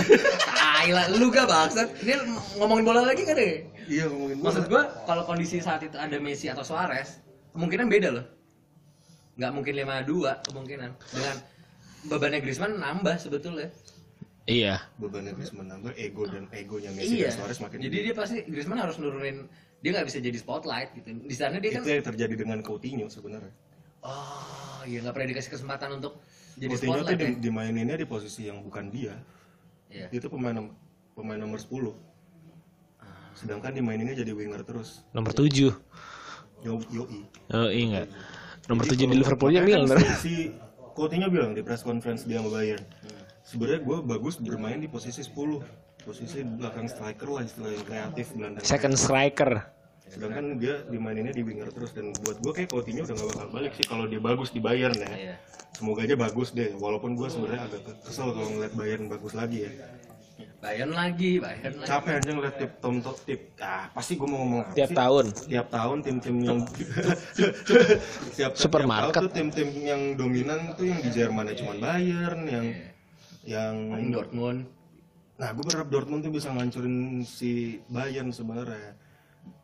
[0.54, 1.90] Tai lah, lu gak bangsat.
[2.06, 2.14] Ini
[2.62, 3.66] ngomongin bola lagi kan deh?
[3.90, 4.46] Iya ngomongin bola.
[4.48, 7.20] maksud gue kalau kondisi saat itu ada Messi atau Suarez
[7.58, 8.26] kemungkinan beda loh.
[9.36, 10.90] Nggak mungkin 5-2 kemungkinan.
[11.12, 11.36] Dengan
[12.08, 13.70] bebannya Griezmann nambah sebetulnya.
[14.50, 14.82] Iya.
[14.98, 17.30] Bebannya Griezmann nambah ego dan egonya Messi iya.
[17.30, 19.46] dan Suarez makin jadi dia pasti Griezmann harus nurunin
[19.82, 21.08] dia nggak bisa jadi spotlight gitu.
[21.14, 23.54] Di sana dia kan itu yang terjadi dengan Coutinho sebenarnya.
[24.02, 26.18] oh iya nggak pernah dikasih kesempatan untuk
[26.58, 27.38] jadi Coutinho tuh spotlight di, ya?
[27.38, 29.14] dimaininnya di posisi yang bukan dia.
[29.94, 30.10] Iya.
[30.10, 30.58] Dia tuh pemain
[31.14, 31.94] pemain nomor 10.
[33.32, 35.06] Sedangkan dimaininnya jadi winger terus.
[35.14, 35.74] nomor 7
[36.62, 36.78] Yo
[38.70, 39.98] nomor Jadi 7 di kalau- Liverpoolnya makanya kan Milner.
[39.98, 40.34] Si, si
[41.02, 42.86] Coutinho bilang di press conference dia sama Bayern.
[43.42, 45.34] Sebenarnya gue bagus bermain di posisi 10.
[46.06, 48.62] Posisi belakang striker lah istilah yang kreatif gelandang.
[48.66, 49.66] second striker
[50.10, 53.74] Sedangkan dia dimaininnya di winger terus dan buat gue kayak Coutinho udah gak bakal balik
[53.74, 55.10] sih kalau dia bagus di Bayern ya.
[55.10, 55.36] Iya.
[55.74, 56.70] Semoga aja bagus deh.
[56.78, 59.72] Walaupun gue sebenarnya agak kesel kalau ngeliat Bayern bagus lagi ya.
[60.62, 63.42] Bayern lagi Bayern lagi Capek aja ngeliat tip tom top tip.
[63.58, 64.98] Ah pasti gue mau ngomong apa tiap sih?
[65.02, 66.60] tahun Tiap tahun tim-tim yang
[68.38, 69.10] tiap Supermarket.
[69.18, 72.66] tiap tuh tim-tim yang dominan tuh yang di Jerman ya cuman Bayern yang
[73.42, 74.60] yang Paling Dortmund
[75.42, 78.94] nah gue berharap Dortmund tuh bisa ngancurin si Bayern sebenarnya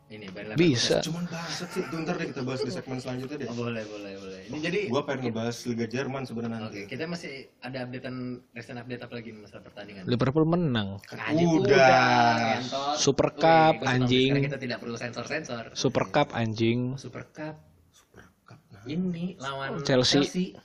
[0.08, 0.24] ini
[0.56, 3.84] bisa cuman bangsat sih itu ntar deh kita bahas di segmen selanjutnya deh Oh, boleh
[3.84, 7.78] boleh boleh ini jadi gue pengen ngebahas Liga Jerman sebenarnya Oke, nanti kita masih ada
[7.84, 8.16] updatean
[8.56, 10.02] recent update apa lagi masalah pertandingan?
[10.08, 12.36] Liverpool menang Anjing, Udah.
[12.40, 12.96] ngentot.
[12.96, 14.32] Super Cup, gua anjing.
[14.40, 15.76] kita tidak perlu sensor-sensor.
[15.76, 17.60] Super Cup anjing Super Cup
[17.92, 18.84] Super Cup nah.
[18.88, 20.56] ini lawan Chelsea.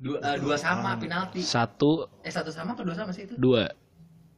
[0.00, 1.44] Dua, eh, dua sama penalti.
[1.44, 3.36] satu Eh satu sama apa dua sama sih itu?
[3.36, 3.68] dua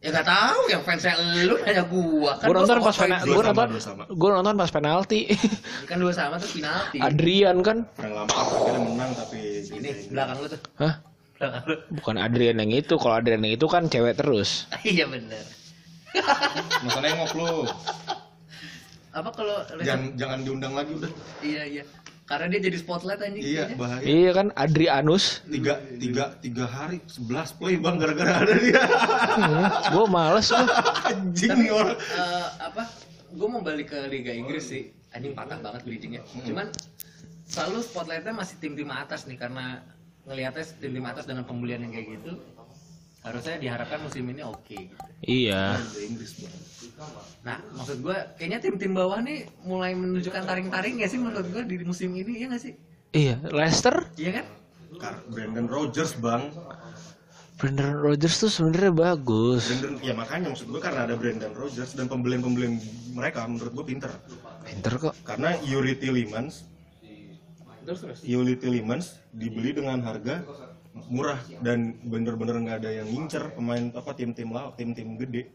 [0.02, 1.14] Ya gak tahu, yang fansnya
[1.46, 2.34] lu nanya gua.
[2.34, 3.68] Kan gue nonton gua pas penalti sama, nonton
[4.10, 5.20] gue nonton pas penalti
[5.88, 6.98] Kan dua sama tuh penalti.
[6.98, 10.60] Adrian kan Frank Lampard akhirnya menang tapi Ini belakang lu tuh.
[10.76, 10.94] hah
[11.32, 11.74] Belakang lu.
[11.94, 15.44] bukan Adrian yang itu kalau Adrian yang itu kan cewek terus Iya bener.
[16.82, 17.50] masa nengok lu
[19.12, 21.84] Apa kalau jangan jangan diundang lagi udah Iya iya.
[22.22, 23.42] Karena dia jadi spotlight anjing.
[23.42, 28.78] iya bahaya iya kan Adrianus tiga tiga tiga hari sebelas play bang gara-gara ada dia
[29.90, 30.66] gue males gue
[31.12, 32.82] anjing Tapi nih orang eh, apa?
[33.32, 34.92] Gue mau balik ke Liga Inggris sih.
[35.12, 36.22] Anjing patah banget bridgingnya.
[36.44, 36.68] Cuman
[37.48, 39.80] selalu spotlightnya masih tim-tim atas nih karena
[40.24, 42.38] ngelihatnya tim-tim atas dengan pembulian yang kayak gitu
[43.22, 44.96] harusnya diharapkan musim ini oke gitu.
[45.22, 46.54] iya Liga Inggris bang
[47.42, 51.76] Nah, maksud gue kayaknya tim-tim bawah nih mulai menunjukkan taring-taring ya sih menurut gue di
[51.80, 52.74] musim ini ya nggak sih?
[53.10, 54.46] iya Leicester Iya kan?
[54.96, 56.54] Kar- Brandon Rogers bang
[57.54, 62.06] Brendan Rodgers tuh sebenarnya bagus Brandon ya makanya maksud gue karena ada Brandon Rogers dan
[62.06, 62.74] pembelian-pembelian
[63.12, 64.10] mereka menurut gue pinter
[64.62, 66.66] pinter kok karena Yuri Tillemans.
[68.22, 70.46] Yuri Tillemans dibeli dengan harga
[71.08, 75.48] murah dan bener-bener nggak ada yang ngincer pemain apa tim-tim lah tim-tim gede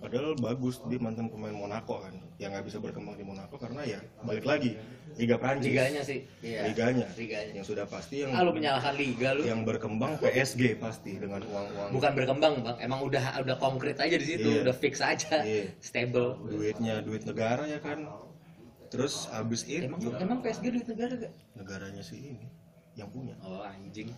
[0.00, 4.00] padahal bagus dia mantan pemain Monaco kan yang nggak bisa berkembang di Monaco karena ya
[4.22, 4.72] balik lagi
[5.10, 6.24] Liga Prancis Liganya sih.
[6.40, 6.72] Iya.
[6.72, 7.52] liganya Liganya.
[7.52, 9.44] yang sudah pasti yang Ah, lu menyalahkan liga lu.
[9.44, 14.24] yang berkembang PSG pasti dengan uang-uang Bukan berkembang bang, emang udah udah konkret aja di
[14.24, 14.62] situ, Iya.
[14.64, 15.68] udah fix aja, Iya.
[15.76, 16.38] stable.
[16.48, 18.06] duitnya duit negara ya kan
[18.88, 21.32] terus abis itu Emang emang PSG duit negara gak?
[21.54, 22.48] negaranya sih ini
[22.94, 24.16] yang punya Oh anjing.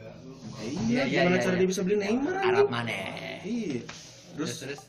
[0.00, 0.16] Eh,
[0.60, 1.60] Iya, iya, iya, gimana iya, cara iya.
[1.60, 2.92] dia bisa beli Neymar Arab mana?
[3.42, 3.80] iya.
[4.30, 4.80] Terus terus terus?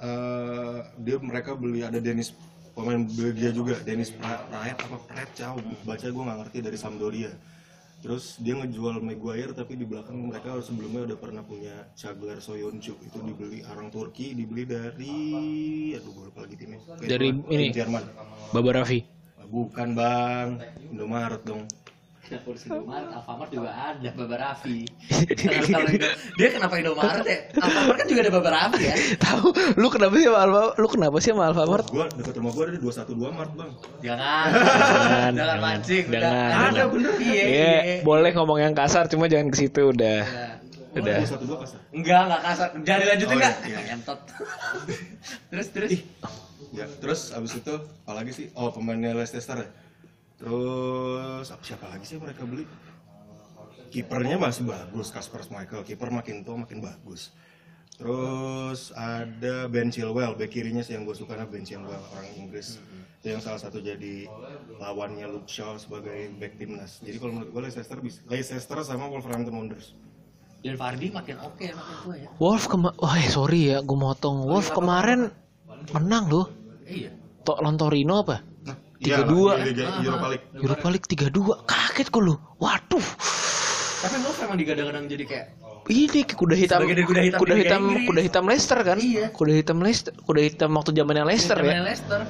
[0.00, 2.34] eh, dia mereka beli ada Dennis
[2.72, 7.30] pemain Belgia juga Dennis pra- Praet apa Praet Chow baca gue nggak ngerti dari Sampdoria.
[8.00, 13.18] Terus dia ngejual Maguire tapi di belakang mereka sebelumnya udah pernah punya Caglar Soyuncu itu
[13.18, 15.16] dibeli orang Turki dibeli dari
[15.94, 16.82] aduh gue lupa lagi timnya.
[17.00, 17.66] Dari ini.
[17.70, 18.02] Jerman.
[18.50, 19.00] Baba Raffi.
[19.44, 20.48] bukan bang.
[20.90, 21.64] Indomaret dong
[22.24, 23.08] Kenapa harus Indomaret?
[23.10, 24.78] Alfamart juga ada Baba Raffi.
[25.04, 27.38] Kalau- kalau Indo- dia kenapa Indomaret ya?
[27.54, 28.94] Alfamart kan juga ada Baba Raffi ya.
[29.24, 31.86] Tahu lu kenapa sih sama Alfa lu kenapa sih sama Alfamart?
[31.86, 34.46] gue dekat rumah gue ada 212 Mart bang Jangan.
[34.48, 36.04] Jangan, Jangan mancing.
[36.08, 36.50] jangan.
[36.66, 37.12] Ada bener.
[37.18, 37.44] Iya.
[37.44, 37.96] Iya, iya.
[38.02, 40.20] boleh ngomong yang kasar cuma jangan ke situ udah.
[40.24, 40.50] Udah.
[40.94, 41.16] Udah.
[41.20, 42.68] 212 pasar Enggak, enggak kasar.
[42.80, 43.54] Jangan dilanjutin Oh, enggak?
[43.62, 43.92] iya, iya.
[43.92, 44.18] Entot.
[45.50, 45.90] terus terus.
[46.70, 48.46] Ya, terus abis itu apalagi sih?
[48.52, 49.68] Oh, pemainnya Leicester ya.
[50.44, 52.68] Terus apa- siapa lagi sih mereka beli?
[53.88, 55.80] Kipernya masih bagus, Kasper Schmeichel.
[55.86, 57.32] Kiper makin tua makin bagus.
[57.94, 62.82] Terus ada Ben Chilwell, bek kirinya sih yang gue suka nah Ben Chilwell orang Inggris.
[63.22, 64.26] Itu yang salah satu jadi
[64.76, 67.00] lawannya Luke Shaw sebagai back timnas.
[67.00, 69.94] Jadi kalau menurut gue Leicester bisa Leicester sama Wolverhampton Wanderers.
[70.60, 72.28] Dan Fardi makin oke, makin tua ya.
[72.36, 74.42] Wolf kema Wah, eh, sorry ya, gue motong.
[74.42, 75.30] Wolf kemarin
[75.94, 76.46] menang loh.
[76.84, 77.14] Iya.
[77.46, 78.42] Tok lawan Torino apa?
[79.04, 79.52] Nah, Tiga iya, dua.
[80.00, 80.46] Europa League.
[80.56, 81.68] Europa League 3-2.
[81.68, 82.34] Kaget gue lu.
[82.56, 83.06] Waduh.
[84.00, 85.46] Tapi Wolf emang digadang-gadang jadi kayak
[85.84, 88.96] Ini kuda hitam, dari kuda hitam kuda hitam, kuda hitam Leicester kan?
[88.96, 89.28] Iya.
[89.36, 91.84] Kuda hitam Leicester, kuda hitam waktu zamannya Leicester ya.
[91.84, 92.20] Leicester.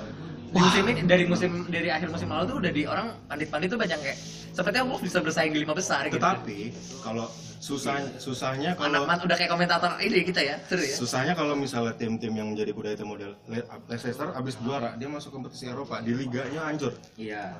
[0.54, 3.78] Di musim ini dari musim dari akhir musim lalu tuh udah di orang pandit-pandit tuh
[3.78, 4.18] banyak kayak
[4.54, 6.14] sepertinya Wolf bisa bersaing di lima besar gitu.
[6.22, 6.58] Tetapi
[7.02, 7.26] kalau
[7.58, 10.94] susah susahnya kalau Anak-anak udah kayak komentator ini kita ya, seru ya.
[10.94, 15.32] Susahnya kalau misalnya tim-tim yang menjadi kuda hitam model Le- Leicester abis juara dia masuk
[15.32, 16.92] kompetisi Eropa di liganya hancur.
[17.16, 17.56] Iya.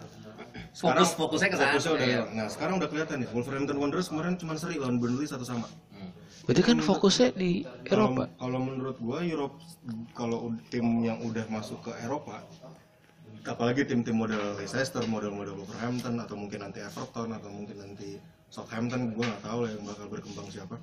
[0.71, 1.67] Sekarang Fokus fokusnya ke sana.
[1.73, 2.23] fokusnya udah Iya.
[2.31, 5.67] Nah sekarang udah kelihatan nih Wolverhampton Wanderers kemarin cuma seri lawan Burnley satu sama.
[5.91, 6.13] Hmm.
[6.45, 8.25] Berarti kan fokusnya di Kalau Eropa.
[8.37, 9.57] kalau menurut gua Europe
[10.13, 12.45] kalau tim yang udah masuk ke Eropa
[13.43, 18.17] apalagi tim-tim model Leicester, model-model Wolverhampton atau mungkin nanti Everton atau mungkin nanti
[18.49, 20.79] Southampton gua nggak tahu lah yang bakal berkembang siapa.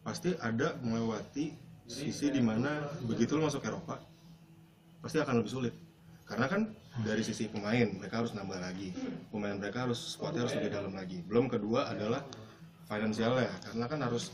[0.00, 1.52] Pasti ada melewati
[1.84, 4.00] sisi di mana begitu lo masuk Eropa
[5.04, 5.74] pasti akan lebih sulit.
[6.24, 6.72] Karena kan
[7.04, 8.96] dari sisi pemain mereka harus nambah lagi.
[9.28, 11.20] Pemain mereka harus squadnya harus lebih dalam lagi.
[11.28, 12.24] Belum kedua adalah
[12.88, 14.32] finansialnya karena kan harus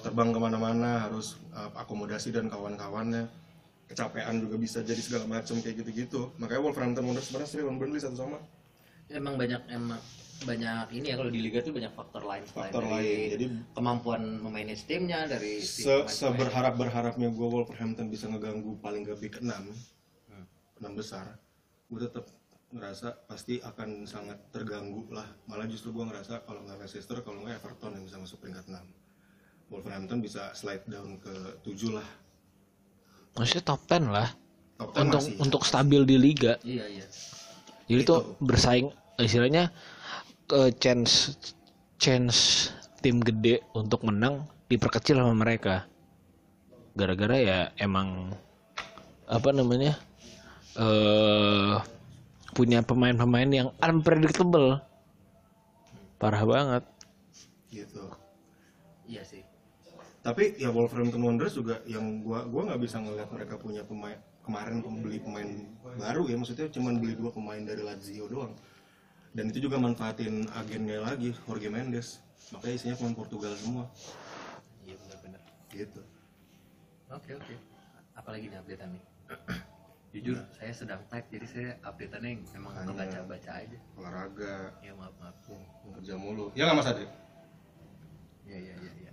[0.00, 3.28] terbang ke mana-mana harus uh, akomodasi dan kawan-kawannya
[3.90, 6.30] kecapean juga bisa jadi segala macam kayak gitu-gitu.
[6.38, 8.38] Makanya Wolverhampton Wanderers sebenarnya seri lawan Burnley satu sama.
[9.10, 9.98] Emang banyak emang
[10.40, 13.44] banyak ini ya kalau di liga tuh banyak faktor lain faktor lain jadi
[13.76, 19.50] kemampuan memanage timnya dari se seberharap berharapnya gue Wolverhampton bisa ngeganggu paling gak big 6
[20.80, 21.36] enam besar.
[21.92, 22.24] Gue tetap
[22.70, 25.26] ngerasa pasti akan sangat terganggu lah.
[25.44, 28.80] Malah justru gue ngerasa kalau nggak Leicester kalau nggak Everton yang bisa masuk peringkat 6
[29.74, 32.06] Wolverhampton bisa slide down ke 7 lah
[33.38, 34.28] Maksudnya top 10 lah.
[34.78, 36.52] top 10 Untuk masih untuk stabil di liga.
[36.64, 37.04] Iya iya.
[37.90, 39.74] Jadi tuh bersaing istilahnya
[40.46, 41.34] ke chance
[41.98, 42.70] chance
[43.02, 45.86] tim gede untuk menang diperkecil sama mereka.
[46.94, 48.34] Gara-gara ya emang
[49.26, 49.98] apa namanya?
[50.78, 51.74] eh
[52.54, 54.78] punya pemain-pemain yang unpredictable.
[56.18, 56.84] Parah banget.
[57.70, 58.10] gitu
[59.06, 59.42] Iya sih.
[60.20, 64.80] Tapi ya Wolverhampton Wanderers juga yang gua gua nggak bisa ngeliat mereka punya pemain kemarin
[65.00, 65.48] beli pemain
[65.96, 68.52] baru ya maksudnya cuman beli dua pemain dari Lazio doang
[69.32, 73.84] dan itu juga manfaatin agennya lagi Jorge Mendes makanya isinya pemain Portugal semua
[74.82, 75.40] Iya benar-benar.
[75.70, 76.02] gitu
[77.08, 77.54] Oke oke.
[78.12, 79.04] Apalagi nih updatean nih?
[80.12, 83.78] Jujur saya sedang type jadi saya updateannya yang emang Hanya- ngebaca-baca aja.
[83.94, 85.34] olahraga Ya maaf maaf.
[85.46, 85.62] yang
[85.96, 87.06] kerja mulu ya nggak mas Adri
[88.44, 88.92] Iya iya iya.
[89.00, 89.10] iya.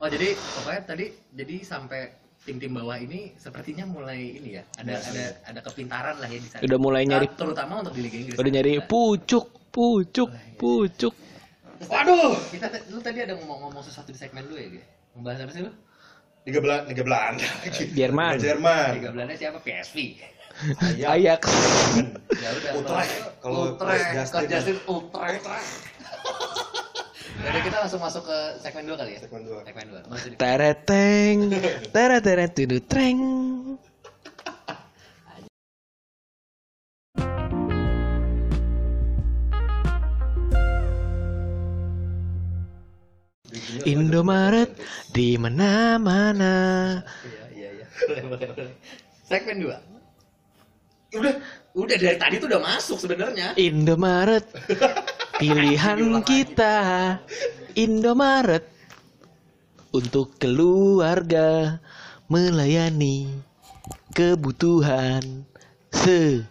[0.00, 2.08] Oh jadi pokoknya tadi jadi sampai
[2.40, 6.48] tim-tim bawah ini sepertinya mulai ini ya ada Mulai ada ada kepintaran lah ya di
[6.48, 6.64] sana.
[6.64, 8.40] Udah mulai nyari Nah, terutama untuk di Liga Inggris.
[8.40, 11.12] udah nyari pucuk, pucuk, pucuk.
[11.84, 14.84] Waduh, kita lu tadi ada ngomong-ngomong sesuatu di segmen lu ya, Ge?
[15.16, 15.72] Membahas apa sih lu?
[16.48, 17.46] Liga Belanda Liga Belanda
[17.92, 18.32] Jerman.
[18.40, 19.58] Liga Jerman Liga Belanda siapa?
[19.60, 19.96] PSV.
[20.96, 21.08] Ayak.
[21.12, 21.42] Ajax.
[22.40, 22.72] Ya udah.
[22.80, 23.16] Utrecht.
[23.40, 24.44] Kalau Utrecht, Justin.
[24.48, 25.44] Justin Utrecht.
[27.40, 29.20] Jadi kita langsung masuk ke segmen 2 kali ya?
[29.24, 30.12] segmen dua Segmen 2.
[30.12, 31.36] Masuk di Tereteng,
[31.88, 33.20] tereteret tudu treng.
[43.88, 44.76] Indomaret
[45.16, 46.54] di mana-mana.
[47.24, 47.86] Iya, iya, iya.
[48.04, 48.74] Boleh, boleh, boleh.
[49.24, 51.16] Segmen 2.
[51.16, 51.34] Udah,
[51.72, 53.56] udah dari tadi tuh udah masuk sebenarnya.
[53.56, 54.44] Indomaret
[55.40, 56.76] pilihan kita.
[57.72, 58.68] Indomaret
[59.96, 61.80] untuk keluarga
[62.28, 63.40] melayani
[64.12, 65.48] kebutuhan
[65.88, 66.44] sehari-hari.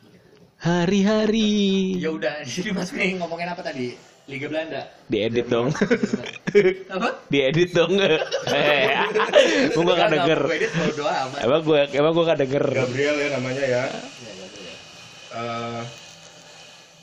[2.01, 3.93] Ya udah, jadi Mas Mei ngomongin apa tadi?
[4.29, 4.85] Liga Belanda.
[5.09, 5.73] Diedit dong.
[6.93, 7.09] apa?
[7.33, 7.97] Diedit dong.
[8.49, 10.39] Eh, gua gak Enggak, denger.
[10.45, 10.69] Gue.
[11.41, 12.65] Emang gua emang gua gak denger.
[12.69, 13.89] Gabriel ya namanya ya.
[13.89, 14.73] Ya, ya, ya.
[15.33, 15.81] Eh,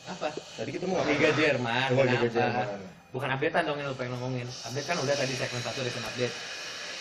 [0.07, 0.29] Apa?
[0.31, 1.89] tadi kita mau Liga Jerman.
[1.93, 2.29] Oh, Liga?
[2.29, 2.67] Jerman.
[3.11, 4.47] Bukan updatean dong yang lu pengen ngomongin.
[4.47, 6.35] Update kan udah tadi segmen satu recent update.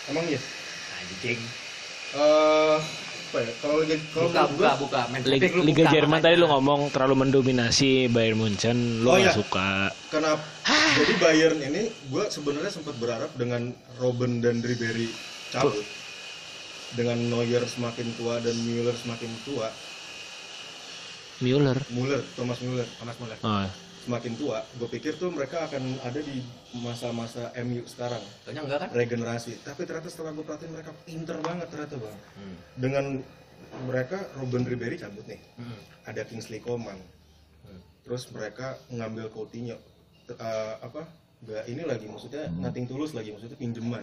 [0.06, 0.40] Emang iya.
[0.96, 1.40] Anjing.
[2.08, 2.76] Eh,
[3.26, 3.52] apa ya?
[3.58, 5.00] Kalau Liga kalau Buka, buka, gua- buka.
[5.10, 9.22] Main Liga, Liga buka, Jerman tadi lu ngomong terlalu mendominasi Bayern Munchen, lu Oh, gak
[9.22, 9.32] iya.
[9.32, 9.70] suka.
[10.08, 10.42] Kenapa?
[10.96, 15.10] Jadi Bayern ini gue sebenarnya sempat berharap dengan Robben dan Ribery
[15.48, 15.84] cabut,
[16.92, 19.68] dengan Neuer semakin tua dan Müller semakin tua,
[21.38, 21.76] Müller.
[21.90, 23.38] Müller, Thomas Müller Thomas Muller.
[23.40, 23.66] Oh,
[24.02, 26.40] semakin tua, gue pikir tuh mereka akan ada di
[26.76, 28.90] masa-masa MU sekarang, Soalnya enggak kan?
[28.92, 29.52] regenerasi.
[29.60, 32.18] Tapi ternyata setelah gue perhatiin mereka pinter banget ternyata bang.
[32.38, 32.56] Hmm.
[32.74, 33.04] Dengan
[33.82, 35.80] mereka Robben Ribery cabut nih, Hmm.
[36.04, 36.96] ada Kingsley Coman,
[37.62, 37.80] Hmm.
[38.02, 39.76] terus mereka ngambil Coutinho
[40.24, 44.02] T- eh, apa nggak ini lagi maksudnya nothing tulus lagi maksudnya pinjeman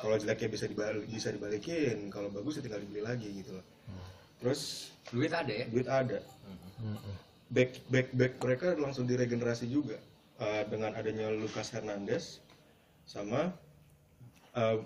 [0.00, 3.62] kalau jeleknya bisa dibalik bisa dibalikin kalau bagus ya tinggal dibeli lagi gitu loh
[4.40, 5.66] terus Duit ada ya?
[5.70, 6.18] duit ada.
[7.46, 9.96] Back back back mereka langsung diregenerasi juga
[10.42, 12.42] eh, dengan adanya Lucas Hernandez
[13.06, 13.54] sama
[14.54, 14.78] eh,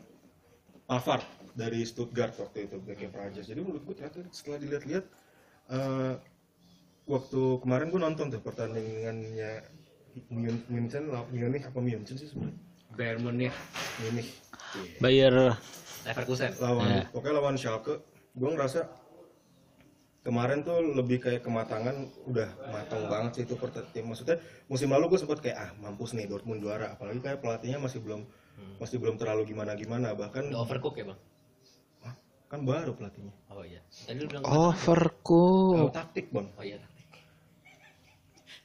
[0.84, 1.24] Pavard
[1.56, 3.48] dari Stuttgart waktu itu backnya Prancis.
[3.48, 5.04] Jadi menurut gue ternyata setelah dilihat-lihat
[5.72, 6.14] eh,
[7.08, 9.64] waktu kemarin gue nonton tuh pertandingannya
[10.28, 12.58] Mun- Munchen lawan Munich apa Munchen sih sebenarnya?
[12.98, 13.54] Bayern Munich,
[14.02, 14.28] Munich.
[15.00, 15.54] Bayer.
[16.02, 16.50] Leverkusen.
[16.58, 17.02] lawan Ya.
[17.08, 18.02] pokoknya lawan Schalke.
[18.34, 18.90] Gue ngerasa
[20.20, 25.08] kemarin tuh lebih kayak kematangan udah matang banget sih itu per tim maksudnya musim lalu
[25.08, 28.28] gue sempat kayak ah mampus nih Dortmund juara apalagi kayak pelatihnya masih belum
[28.76, 31.20] masih belum terlalu gimana gimana bahkan Udah overcook ya, Bang?
[32.02, 32.14] Hah?
[32.46, 33.80] kan baru pelatihnya Oh iya.
[33.88, 34.68] Tadi lu bilang Oh.
[34.68, 35.72] Overcook.
[35.74, 36.76] Kalau taktik bang Oh iya.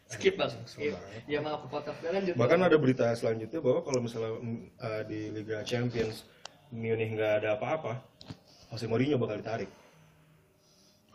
[0.06, 0.48] Skip, Bang.
[0.48, 0.94] Langsung Iya.
[0.94, 1.24] banget.
[1.26, 2.36] Ya maaf podcast lanjut.
[2.36, 4.32] bahkan ada berita selanjutnya bahwa kalau misalnya
[4.78, 6.28] eh, di Liga Champions
[6.70, 8.04] Munich nggak ada apa-apa
[8.68, 9.72] Jose Mourinho bakal ditarik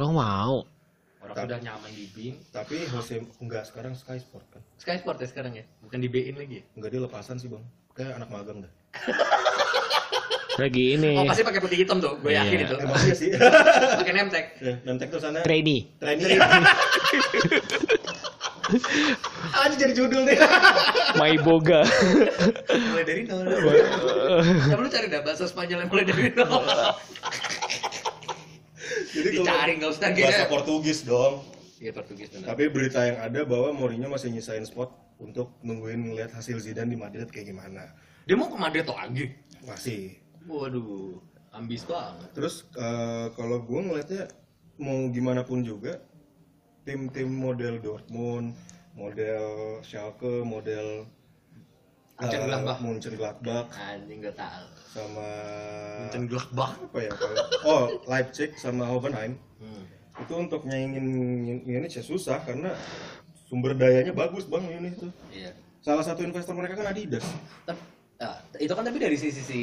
[0.00, 0.64] Lo mau?
[1.20, 2.34] Orang udah nyaman di BIN.
[2.50, 5.64] tapi Jose nggak sekarang Sky Sport kan Sky Sport ya sekarang ya?
[5.78, 6.64] Bukan di BIN lagi ya?
[6.74, 7.60] nggak dia lepasan sih bang
[7.92, 8.72] kayak anak magang dah
[10.58, 12.66] Lagi ini Oh pasti pakai putih hitam tuh, gue yakin Iya.
[12.66, 12.74] itu.
[12.78, 13.28] emang iya sih
[14.00, 14.44] Pakai nemtek.
[14.58, 15.84] Ya, nanti tuh sana trainee.
[15.96, 16.26] training
[19.52, 20.38] aja jadi judul nih
[21.12, 21.82] My Boga.
[22.70, 23.42] Mulai dari nol.
[23.44, 26.62] Ya lu cari dah bahasa Spanyol yang mulai dari nol.
[29.12, 30.22] Jadi kalau Dicari nggak usah gitu.
[30.22, 31.34] bahasa Portugis dong
[31.76, 32.46] Iya Portugis benar.
[32.46, 36.96] tapi berita yang ada bahwa Mourinho masih nyisain spot untuk nungguin ngeliat hasil Zidane di
[36.96, 37.92] Madrid kayak gimana
[38.24, 39.32] Dia mau ke Madrid lagi.
[39.62, 41.20] masih Waduh,
[41.50, 42.28] ambis banget.
[42.32, 44.28] terus eh, kalau gue ngeliatnya
[44.76, 46.00] mau gimana pun juga
[46.82, 48.56] tim-tim model Dortmund
[48.92, 49.44] model
[49.80, 51.04] Schalke model
[52.20, 52.78] Munchen eh, Gladbach.
[52.78, 54.64] Munchen Gladbach Anjing nggak tahu.
[54.86, 55.26] sama
[55.98, 56.72] Munchen Gladbach.
[56.78, 57.12] apa ya
[57.64, 59.84] oh Leipzig sama Hoffenheim Hmm.
[60.16, 61.04] itu untuk nyaingin
[61.62, 62.72] Munich ya susah karena
[63.44, 65.52] sumber dayanya bagus bang Munich itu Iya.
[65.78, 67.24] salah satu investor mereka kan Adidas
[67.62, 67.76] Tapi,
[68.18, 69.60] ah, itu kan tapi dari sisi sisi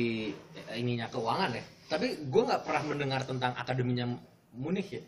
[0.72, 1.66] ininya keuangan ya.
[1.88, 4.06] Tapi gue nggak pernah mendengar tentang akademinya
[4.52, 5.02] Munich ya.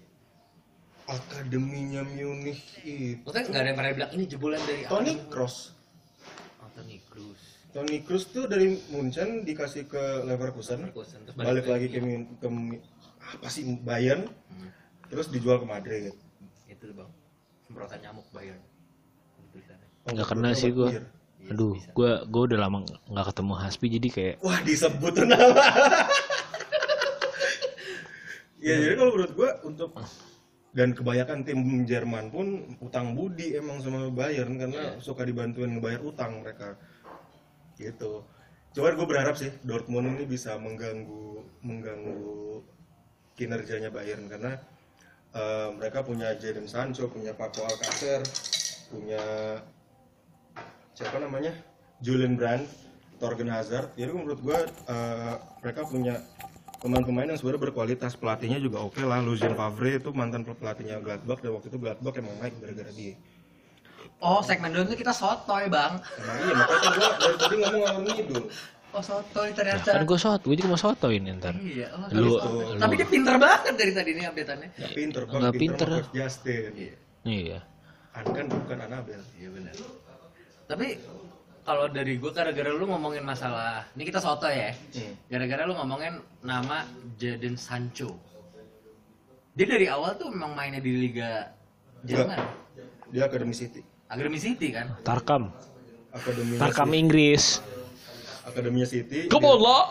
[1.06, 5.14] akademinya Munich itu Maksudnya nggak ada yang pernah bilang ini jebolan dari Tony Tony
[7.70, 12.48] Tony Kroos tuh dari Munchen dikasih ke Leverkusen Leverkusen, terus balik lagi ke, Mun- ke
[12.48, 12.82] Mun-
[13.22, 14.70] apa sih Bayern Hmm.
[15.06, 16.10] terus dijual ke Madrid
[16.66, 17.10] Itu bang.
[17.62, 18.58] Semprotan nyamuk Bayern.
[20.02, 20.90] Oh, Nggak kena sih gua.
[20.90, 21.06] Iya,
[21.50, 21.92] Aduh, bisa.
[21.94, 25.56] gua gua udah lama nggak ketemu Hasbi jadi kayak wah disebut tuh nama
[28.60, 29.90] ya jadi kalau menurut gua untuk
[30.70, 32.46] dan kebanyakan tim Jerman pun
[32.80, 36.76] utang budi emang sama Bayern karena suka dibantuin ngebayar utang mereka
[37.80, 38.28] gitu.
[38.76, 42.62] Cuman gue berharap sih Dortmund ini bisa mengganggu mengganggu
[43.34, 44.60] kinerjanya Bayern karena
[45.34, 48.22] eh, mereka punya Jadon Sancho punya Paco Alcacer
[48.92, 49.24] punya
[50.94, 51.56] siapa namanya?
[52.04, 52.64] Julian Brand
[53.20, 53.96] Torgen Hazard.
[53.98, 56.22] Jadi menurut gue eh, mereka punya
[56.80, 58.14] pemain-pemain yang sebenarnya berkualitas.
[58.20, 59.24] Pelatihnya juga oke lah.
[59.24, 63.18] Lucien Favre itu mantan pelatihnya Gladbach dan waktu itu Gladbach emang naik gara-gara dia
[64.20, 65.96] Oh, segmen dulu itu kita sotoy bang.
[65.96, 68.44] emang iya makanya gue dari tadi ngomong ngalor ngidul
[68.90, 70.02] Oh sotoy kan ternyata.
[70.02, 71.54] gue soto, gue juga mau sotoin ntar.
[71.56, 71.88] Iya.
[71.94, 74.70] Oh, Lu, tapi- lu- Tapi dia pinter banget dari tadi nih update-annya.
[74.74, 76.94] Nggak pinter bang Nggak pinter, Justin Iya.
[77.24, 77.60] Iya.
[78.12, 79.74] An kan bukan Anabel Iya benar.
[80.66, 80.88] Tapi
[81.62, 85.14] kalau dari gue gara-gara lu ngomongin masalah ini kita soto ya Hmm.
[85.28, 86.82] gara-gara lu ngomongin nama
[87.16, 88.18] Jadon Sancho
[89.52, 91.54] dia dari awal tuh memang mainnya di Liga
[92.02, 92.42] Jerman
[93.08, 93.86] Dia Academy City.
[94.10, 95.54] Academy City kan Tarkam.
[96.10, 96.98] Akademinya Tarkam City.
[96.98, 97.44] Inggris.
[98.42, 99.20] Akademinya City.
[99.30, 99.84] Come on lah.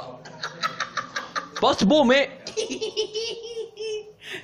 [1.59, 2.27] Pas bome.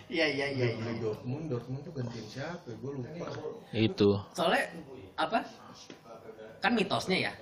[0.09, 2.71] iya iya iya beli Dortmund, Dortmund tuh gantiin siapa?
[2.73, 3.27] Gue lupa.
[3.71, 4.23] Itu.
[4.33, 4.71] soalnya
[5.15, 5.43] apa
[6.59, 7.33] kan mitosnya ya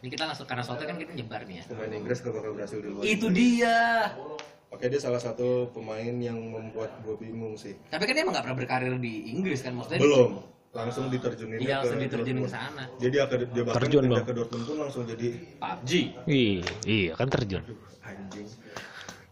[0.00, 2.78] ini kita langsung karena soalnya kan kita nyebar nih ya Pemain Inggris gak bakal berhasil
[2.80, 3.02] di luar.
[3.04, 3.76] itu dia
[4.68, 7.76] Oke dia salah satu pemain yang membuat gue bingung sih.
[7.88, 10.42] tapi kan dia emang gak pernah berkarir di Inggris kan maksudnya Belum.
[10.76, 12.84] Langsung diterjunin iya langsung ke diterjunin ke sana.
[13.00, 15.90] Jadi akad- dia bahkan Terjun pindah ke Dortmund pun langsung jadi PUBG
[16.28, 17.62] Iya, iya kan terjun.
[18.02, 18.46] anjing.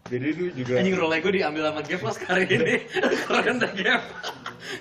[0.05, 2.75] Jadi itu juga anjing role gue diambil sama Gap pas kali ini.
[3.27, 4.01] Keren dah Gap.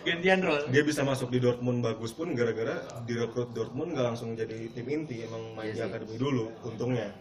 [0.03, 0.65] Gantian role.
[0.69, 5.21] Dia bisa masuk di Dortmund bagus pun gara-gara direkrut Dortmund nggak langsung jadi tim inti.
[5.23, 7.13] Emang main di akademi dulu untungnya.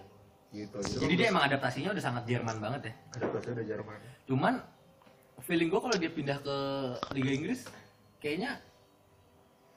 [0.50, 0.78] Gitu.
[1.00, 2.94] Jadi dia emang adaptasinya udah sangat Jerman banget ya.
[3.18, 3.98] Adaptasi udah Jerman.
[4.24, 4.54] Cuman
[5.42, 6.58] feeling gue kalau dia pindah ke
[7.12, 7.68] Liga Inggris
[8.20, 8.60] kayaknya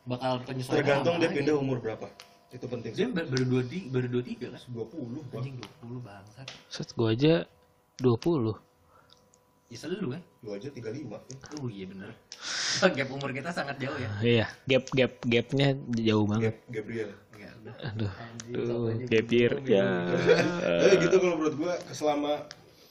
[0.06, 2.06] bakal penyesuaian tergantung dia pindah umur berapa
[2.48, 4.86] itu penting dia baru dua ti- baru dua tiga kan 20
[5.28, 5.42] Bang.
[5.42, 7.42] anjing 20 bangsat Set gua aja
[7.98, 8.54] 20.
[9.66, 11.36] ya selalu kan lu aja 35 ya.
[11.58, 12.10] oh iya bener
[12.86, 16.54] gap umur kita sangat jauh ya Iya, gap gap gapnya jauh banget.
[16.54, 17.74] Gab- Gabriel Enggak, udah.
[17.84, 18.12] Aduh,
[18.48, 19.84] aduh, gap year ya.
[20.80, 22.32] Tapi gitu kalau menurut gua selama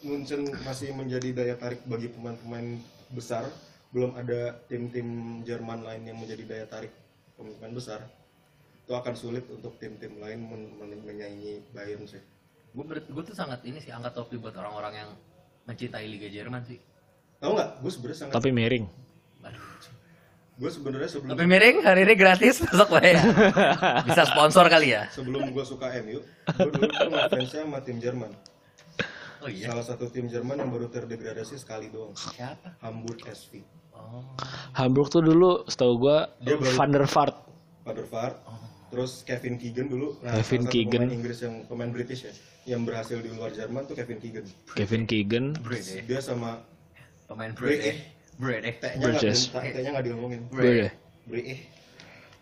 [0.02, 2.78] Munchen masih menjadi daya tarik bagi pemain-pemain
[3.10, 3.48] besar
[3.90, 5.08] belum ada tim-tim
[5.42, 6.92] Jerman lain yang menjadi daya tarik
[7.36, 8.02] pemain besar.
[8.86, 12.22] Itu akan sulit untuk tim-tim lain men- men- menyaingi Bayern sih.
[12.72, 15.10] Gue gue tuh sangat ini sih angkat topi buat orang-orang yang
[15.66, 16.78] mencintai Liga Jerman sih.
[17.40, 17.70] Tahu nggak?
[17.82, 18.86] Gue sebenarnya sangat Tapi miring.
[19.42, 19.62] Aduh.
[20.56, 23.20] gue sebenarnya sebelum Topi miring hari ini gratis masuk ya.
[24.08, 25.04] Bisa sponsor kali ya?
[25.12, 28.32] Sebelum gue suka MU gue dulu tuh ngefansnya sama tim Jerman.
[29.44, 29.68] Oh iya?
[29.68, 32.16] Salah satu tim Jerman yang baru terdegradasi sekali doang.
[32.16, 32.80] Siapa?
[32.80, 33.62] Hamburg SV
[33.96, 34.24] oh.
[34.76, 36.30] Hamburg tuh dulu setahu gua
[36.76, 37.36] Van der Vaart.
[37.88, 38.36] Van der Vaart.
[38.92, 40.16] Terus Kevin Keegan dulu.
[40.24, 41.02] Kevin salah satu Keegan.
[41.04, 42.34] pemain Inggris yang pemain British ya
[42.66, 44.46] yang berhasil di luar Jerman tuh Kevin Keegan.
[44.74, 45.46] Kevin Keegan.
[45.62, 46.02] Brede.
[46.06, 46.64] Dia sama
[47.30, 48.02] pemain Brede.
[48.42, 48.72] Brede.
[48.80, 49.32] Brede.
[49.32, 50.42] T-nya nggak diomongin.
[50.50, 50.92] Boleh.
[51.30, 51.56] Brede.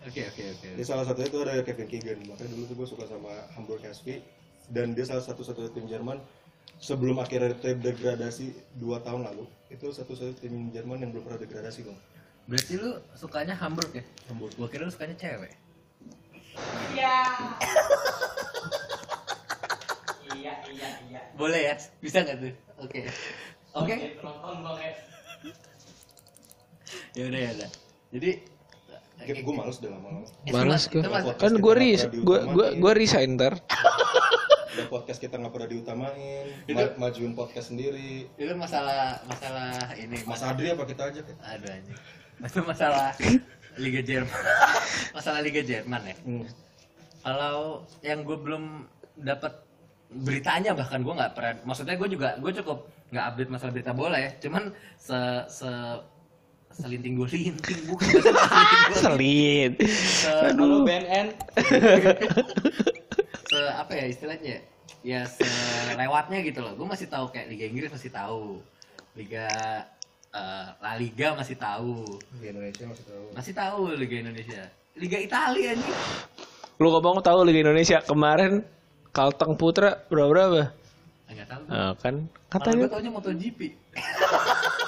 [0.03, 0.67] Oke oke oke.
[0.75, 2.19] Dia salah satunya itu ada Kevin Keegan.
[2.27, 4.19] Makanya dulu tuh gue suka sama Hamburg SV
[4.71, 6.19] dan dia salah satu-satunya tim Jerman
[6.79, 11.97] sebelum akhirnya terdegradasi dua tahun lalu itu satu-satunya tim Jerman yang belum pernah degradasi dong
[12.43, 14.03] berarti lu sukanya Hamburg ya?
[14.27, 14.51] Hamburg.
[14.59, 15.55] Gua kira lu sukanya cewek.
[20.35, 21.21] Iya, iya, iya.
[21.39, 21.75] boleh ya?
[22.03, 22.53] Bisa nggak tuh?
[22.83, 22.99] Oke.
[23.73, 23.95] Oke?
[27.13, 27.69] Ya udah ya udah.
[28.09, 28.29] Jadi
[29.23, 30.25] gue males udah lama-lama.
[30.49, 30.61] Gua.
[30.65, 30.89] mas-
[31.37, 33.53] Kan gua ris gua gua gua resign ntar.
[34.73, 38.25] udah podcast kita nggak pernah diutamain Itu- ma- majuin podcast sendiri.
[38.33, 41.97] Itu masalah masalah ini Mas Adri apa kita aja kan aduh anjing.
[42.39, 43.09] Itu masalah
[43.73, 44.29] Liga Jerman.
[45.17, 46.15] Masalah Liga Jerman ya?
[46.21, 46.45] Hmm.
[47.21, 47.57] kalau
[48.01, 49.53] yang gue belum dapat
[50.11, 54.17] beritanya bahkan gue nggak pernah maksudnya gue juga gue cukup nggak update masalah berita bola
[54.17, 54.29] ya.
[54.37, 55.69] Cuman se se
[56.73, 58.07] selinting gue linting bukan.
[58.09, 59.71] Selinting gue Selin.
[60.57, 61.27] Halo BNN.
[63.53, 64.57] se apa ya istilahnya?
[65.05, 66.73] Ya selewatnya gitu loh.
[66.73, 68.59] Gue masih tahu kayak Liga Inggris masih tahu.
[69.13, 69.47] Liga
[70.33, 72.17] eh, La Liga masih tahu.
[72.41, 73.25] Di Indonesia masih tahu.
[73.37, 74.63] Masih tahu Liga Indonesia.
[74.93, 75.95] Liga Italia nih
[76.77, 78.01] Lu ngomong tahu Liga Indonesia?
[78.01, 78.65] Kemarin
[79.13, 80.61] Kalteng Putra berapa berapa?
[81.33, 82.15] nggak tahu Nah, kan
[82.53, 83.59] katanya gue taunya MotoGP.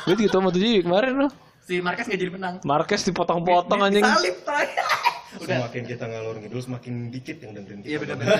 [0.05, 1.31] Gue juga tau MotoGP kemarin loh.
[1.65, 4.05] Si Marquez nggak jadi menang Marquez dipotong-potong anjing.
[4.05, 4.37] Salib.
[5.35, 5.67] Udah.
[5.67, 8.37] semakin kita ngalor ngidul semakin dikit yang dengerin kita Iya benar-benar.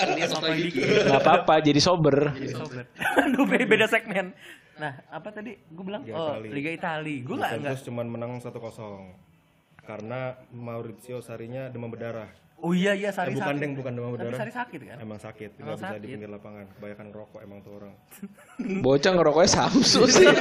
[0.16, 1.12] Ini sotoy dikit.
[1.12, 2.32] Apa-apa jadi sober.
[2.32, 2.88] Jadi sober.
[3.20, 4.32] Aduh, beda, beda segmen.
[4.80, 5.52] Nah, apa tadi?
[5.68, 6.48] Gue bilang, Liga oh, Itali.
[6.48, 7.16] Liga Itali.
[7.20, 7.68] Gue nggak nggak.
[7.68, 10.20] Juventus cuman menang 1-0 karena
[10.56, 13.60] Maurizio Sarinya demam berdarah Oh iya iya eh, Sari bukan sakit.
[13.60, 14.96] deng bukan demam Tapi berdarah Sari sakit kan?
[14.98, 17.92] emang sakit Emang nggak bisa di pinggir lapangan kebanyakan rokok emang tuh orang
[18.84, 20.28] Bocah ngerokoknya Samsu sih.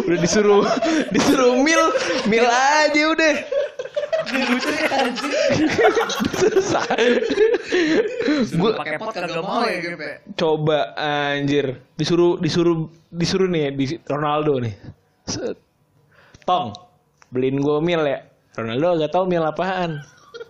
[0.00, 0.64] udah disuruh
[1.10, 1.82] disuruh mil
[2.24, 3.34] mil aja udah.
[4.28, 5.32] Lucu ya anjing.
[6.32, 7.00] Selesai.
[8.50, 10.10] Gue Pakai pot kagak mau ya Gepe.
[10.34, 12.76] coba anjir disuruh disuruh
[13.10, 14.74] disuruh nih ya, di Ronaldo nih.
[15.24, 15.56] Set.
[16.44, 16.72] Tong
[17.28, 18.22] beliin gue mil ya.
[18.54, 20.00] Ronaldo gak tahu mil apaan.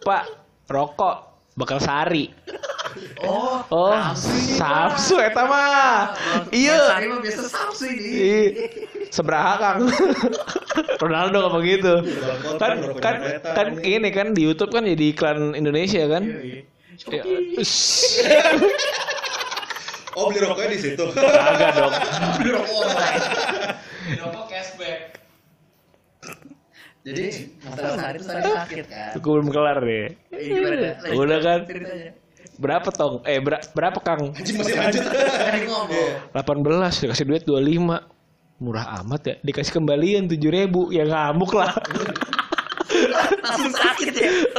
[0.05, 0.25] Pak
[0.69, 1.17] rokok
[1.59, 2.31] bakal sari.
[3.23, 3.93] Oh, Oh,
[4.57, 6.15] Samsu eta mah.
[6.55, 6.79] Iya.
[6.89, 8.11] Sari mah biasa Samsu ini.
[8.15, 8.47] Ih,
[9.11, 9.91] Seberapa Kang?
[11.03, 11.95] Ronaldo ngomong gitu.
[12.63, 16.23] Kan kan kan ini kan di YouTube kan jadi iklan Indonesia kan?
[17.11, 17.23] Ya,
[17.59, 18.23] ush.
[20.19, 21.05] Oh beli rokoknya di situ.
[21.15, 21.95] Kagak dong.
[24.19, 25.18] Rokok cashback.
[27.09, 27.25] Jadi
[27.63, 29.11] masalah Sari itu Sari sakit kan.
[29.17, 30.13] Gue belum kelar deh.
[30.29, 30.77] Eh, Gimana?
[31.01, 31.61] Lanjut, Udah kan?
[31.65, 32.11] Ceritanya.
[32.59, 33.15] Berapa tong?
[33.23, 34.35] Eh ber- berapa Kang?
[34.35, 35.05] Anjing masih lanjut.
[35.65, 36.11] Ngomong.
[36.35, 38.03] 18 dikasih duit 25
[38.59, 41.71] murah amat ya dikasih kembalian 7000 ribu ya ngamuk lah
[43.39, 44.31] Langsung sakit ya.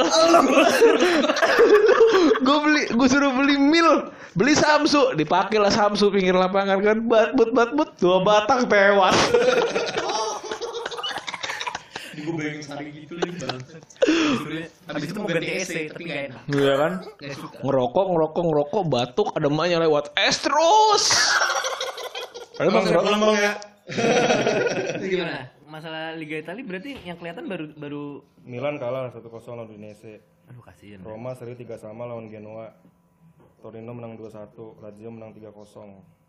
[2.40, 7.36] gue beli gue suruh beli mil beli Samsu dipakai lah Samsu pinggir lapangan kan bat
[7.36, 9.12] but bat but dua batang tewas
[12.20, 13.80] Gue bayangin Sari gitu lagi banget.
[14.86, 16.42] Habis itu mau ganti EC tapi gak enak.
[16.52, 16.92] Iya kan
[17.64, 21.04] ngerokok ngerokok ngerokok batuk ada emaknya lewat es terus
[22.60, 23.52] ada Bang, pulang bang ya.
[25.00, 25.48] Gimana?
[25.64, 28.04] Masalah Liga Italia berarti yang kelihatan baru baru
[28.44, 30.20] Milan kalah 1-0 lawan Udinese.
[30.50, 30.98] aduh kasihan.
[31.06, 32.74] Roma seri 3 sama lawan Genoa.
[33.60, 36.19] Torino menang 2-1, Lazio menang 3-0.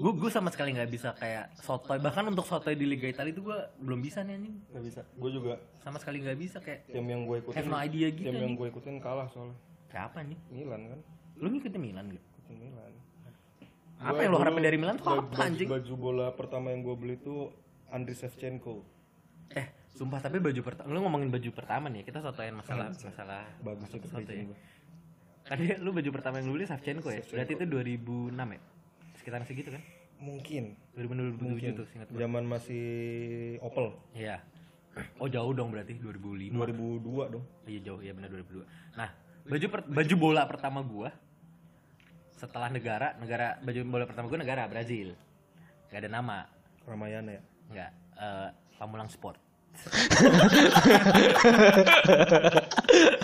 [0.00, 3.42] Gue gue sama sekali nggak bisa kayak sotoy bahkan untuk sotoy di Liga Italia itu
[3.42, 5.00] gue belum bisa nih anjing Gak bisa.
[5.12, 7.64] Gue juga sama sekali nggak bisa kayak tim yang gue ikutin.
[7.66, 9.56] no idea gitu Tim yang gue ikutin kalah soalnya.
[9.86, 11.00] kayak apa nih Milan kan.
[11.36, 12.92] lu ngikutin Milan gitu Ikutin Milan.
[13.98, 16.80] apa Gua yang lo harapin dari Milan tuh baju- apa anjing Baju bola pertama yang
[16.80, 17.52] gue beli tuh
[17.90, 18.80] Andriy Shevchenko.
[19.50, 23.90] eh sumpah tapi baju pertama lu ngomongin baju pertama nih kita sotoin masalah masalah Bagus
[23.90, 24.48] itu soto ya
[25.42, 28.60] tadi lu baju pertama yang lu beli Savchenko ya berarti itu 2006 ya
[29.20, 29.84] sekitar segitu kan
[30.20, 32.84] Mungkin 2006 mungkin 2007 tuh singkat gue zaman masih
[33.64, 34.40] Opel iya
[35.22, 37.44] oh jauh dong berarti 2005 2002 dong.
[37.66, 38.66] Iya jauh, iya benar 2002.
[38.98, 39.08] Nah,
[39.46, 41.10] baju per- baju bola pertama gua
[42.34, 45.14] setelah negara, negara baju bola pertama gua negara Brazil.
[45.90, 46.46] Gak ada nama,
[46.86, 47.42] Ramayana ya.
[47.70, 48.48] nggak eh,
[48.78, 49.38] Pamulang Sport.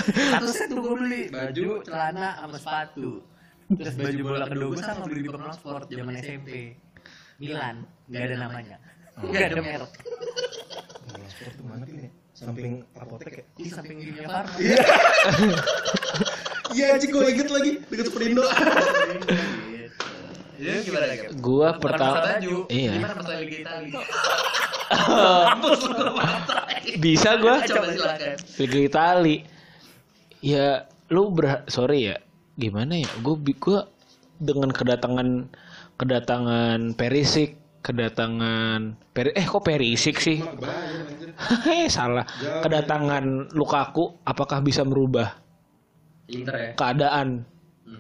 [0.06, 3.26] Satu set tuh gua beli baju, celana, sama sepatu.
[3.66, 6.50] Terus baju bola kedua gua sama beli di Pamulang Sport zaman SMP.
[7.42, 7.76] Milan,
[8.08, 8.76] nggak ada namanya.
[9.18, 9.92] Nggak ada merek.
[11.06, 12.10] Bola sport tuh mana sih?
[12.36, 13.44] Samping apotek ya?
[13.56, 14.56] Di samping Kimia Farma.
[16.76, 18.44] Iya anjing gue inget lagi deket Superindo.
[20.56, 21.04] Iya gimana
[21.36, 22.16] gua Bukan pertama.
[22.68, 22.92] Iya.
[22.96, 24.00] Gimana masalah Liga Italia?
[27.02, 28.34] bisa gua Coba silakan.
[28.60, 29.36] Liga Itali
[30.44, 32.16] ya lu ber sorry ya
[32.56, 33.84] gimana ya gue gua
[34.36, 35.48] dengan kedatangan
[35.96, 40.40] kedatangan Perisik kedatangan Peri eh kok Perisik sih
[41.36, 42.24] Hehe, salah
[42.60, 45.36] kedatangan Lukaku apakah bisa merubah
[46.26, 46.70] Inter ya.
[46.74, 47.44] keadaan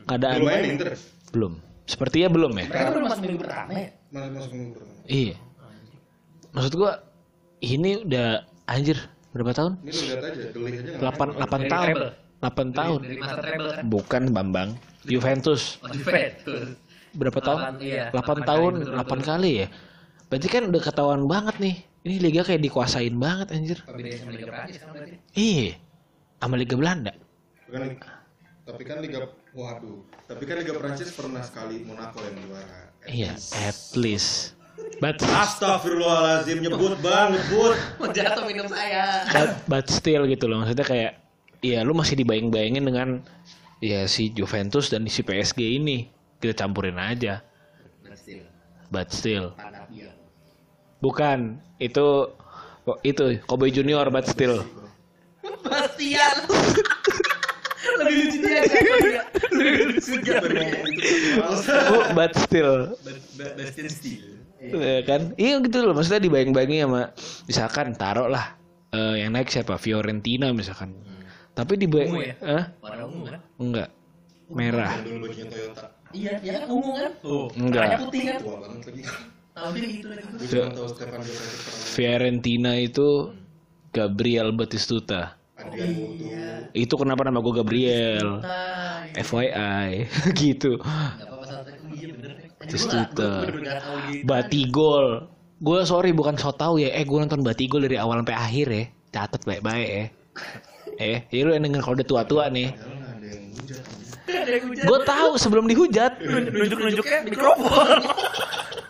[0.04, 0.90] keadaan Belum main Inter.
[1.30, 1.52] belum
[1.84, 3.88] sepertinya belum ya Mereka belum masuk minggu pertama ya.
[4.10, 5.00] Masuk masuk minggu pertama.
[5.06, 5.36] iya
[6.50, 6.92] maksud gua
[7.58, 8.28] ini udah
[8.66, 8.98] anjir
[9.30, 10.92] berapa tahun Ini lu lihat aja, aja.
[10.96, 12.10] nggak 8 8 Dari tahun treble.
[12.46, 13.82] 8 tahun Dari masa treble kan.
[13.86, 14.68] bukan Bambang
[15.02, 16.78] Juventus Oh, Juventus.
[17.12, 17.58] berapa tahun?
[17.58, 18.04] Delapan, iya.
[18.08, 19.20] 8 Delapan tahun, kali, betul, 8 betul.
[19.24, 19.68] kali ya.
[20.26, 21.76] Berarti kan udah ketahuan banget nih.
[22.02, 23.78] Ini liga kayak dikuasain banget anjir.
[23.82, 25.14] Apa bedanya sama Liga Prancis kan berarti?
[25.32, 25.70] Iya.
[26.36, 27.12] Sama liga Belanda.
[27.66, 27.80] Bukan,
[28.62, 29.18] tapi kan Liga
[29.52, 29.98] waduh.
[30.24, 32.80] Tapi kan Liga Prancis pernah sekali Monaco yang juara.
[33.06, 34.54] Iya, at least.
[34.98, 37.74] But Astagfirullahalazim nyebut bang, nyebut.
[37.98, 39.24] Mau jatuh minum saya.
[39.26, 40.60] but, but still gitu loh.
[40.60, 41.12] Maksudnya kayak
[41.64, 43.08] Iya, lu masih dibayang-bayangin dengan
[43.80, 46.08] ya si Juventus dan si PSG ini.
[46.40, 47.40] Kita campurin aja.
[48.92, 49.52] But still.
[49.56, 50.14] Panabia.
[51.02, 52.30] Bukan, itu
[53.02, 54.62] itu Kobe Junior but still.
[55.66, 56.36] Bastian.
[57.98, 58.62] Lebih lucu dia?
[59.50, 60.40] Lebih lucu dia.
[61.92, 62.94] Oh, but still.
[63.36, 64.24] Bastian Steel.
[64.62, 65.36] Ya kan?
[65.36, 67.02] Iya gitu loh, maksudnya dibayang-bayangi sama
[67.46, 68.56] misalkan taruh lah
[68.90, 69.76] eh, yang naik siapa?
[69.78, 70.96] Fiorentina misalkan.
[71.56, 72.34] Tapi di Ungu ya?
[72.44, 72.64] Hah?
[72.84, 73.40] Warna ungu kan?
[73.56, 73.88] Enggak.
[74.52, 74.92] Merah.
[76.12, 77.12] Iya, iya kan ungu kan?
[77.24, 77.96] Oh, Enggak.
[77.96, 78.40] warnanya putih kan?
[79.56, 81.24] Dia gitu Prancis pernah
[81.96, 83.32] Fiorentina itu
[83.96, 85.40] Gabriel Batistuta.
[85.56, 86.28] Adrian Mutu.
[86.76, 88.44] Itu kenapa nama gue Gabriel?
[88.44, 90.04] Nah, FYI
[90.44, 90.76] gitu.
[90.76, 91.70] Enggak apa-apa satu.
[91.96, 92.12] Iya.
[92.60, 93.32] Batistuta.
[93.48, 94.28] Gitu.
[94.28, 95.24] Batigol.
[95.64, 96.92] Gue sorry bukan so tau ya.
[96.92, 98.84] Eh gue nonton Batigol dari awal sampai akhir ya.
[99.08, 100.04] Catat baik-baik ya.
[100.96, 102.72] Eh, ya lu yang denger kalau udah tua-tua nih.
[104.86, 106.18] Gue tahu sebelum dihujat.
[106.24, 108.00] Nunjuk-nunjuknya mikrofon.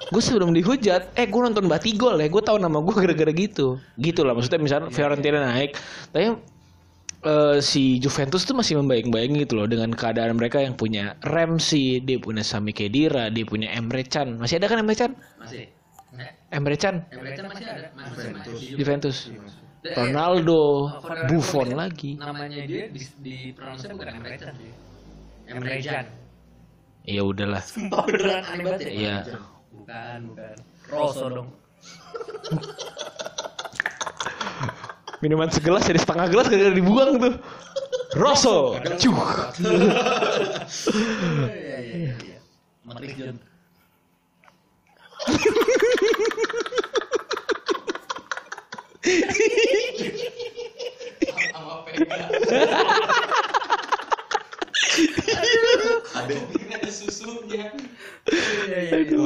[0.07, 2.31] Gue sebelum dihujat, eh gue nonton Batigol ya.
[2.31, 3.83] Gue tahu nama gue gara-gara gitu.
[3.99, 5.75] Gitu lah maksudnya misalnya Fiorentina naik,
[6.15, 6.39] tapi
[7.27, 12.23] eh, si Juventus tuh masih membayang-bayang gitu loh dengan keadaan mereka yang punya Ramsey, dia
[12.23, 14.39] punya Sami Khedira, dia punya Emre Can.
[14.39, 15.11] Masih ada kan Emre Can?
[15.43, 15.75] Masih.
[16.55, 17.91] Emre Can Emre Can masih ada.
[17.99, 18.79] Masih, masih.
[18.79, 19.17] Juventus.
[19.87, 20.91] Eh, Ronaldo,
[21.31, 22.19] Buffon record, lagi.
[22.19, 24.75] Namanya dia di, di pronounce bukan Emre Can sih.
[25.47, 26.11] Emre Can.
[27.07, 27.63] Ya udahlah.
[27.63, 28.91] Sumpah beneran aneh banget ya.
[28.91, 29.39] Iya.
[29.71, 30.59] Bukan, bukan.
[30.91, 31.47] Rosso dong.
[35.23, 37.39] Minuman segelas jadi setengah gelas gara dibuang tuh.
[38.19, 38.75] Rosso.
[38.99, 39.15] Cuh.
[41.47, 42.43] Iya, iya, iya.
[42.83, 43.39] Matrik John.
[56.17, 57.69] Ada susunya.
[58.27, 59.19] Iya, iya, iya.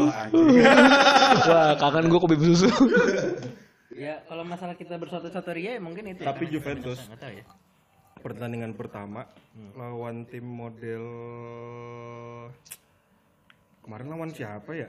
[1.47, 2.68] Wah, kangen gue kopi susu.
[3.95, 6.25] Ya, kalau masalah kita bersatu-satu ria ya mungkin itu.
[6.25, 6.99] Tapi Karena Juventus.
[7.05, 7.45] tahu ya.
[8.21, 9.25] pertandingan pertama
[9.73, 11.05] lawan tim model
[13.81, 14.89] kemarin lawan siapa ya?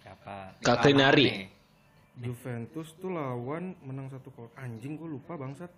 [0.00, 0.56] Siapa?
[0.64, 1.28] Kaklinari.
[1.28, 1.48] Nih.
[2.24, 5.68] Juventus tuh lawan menang satu kol anjing gue lupa bangsat.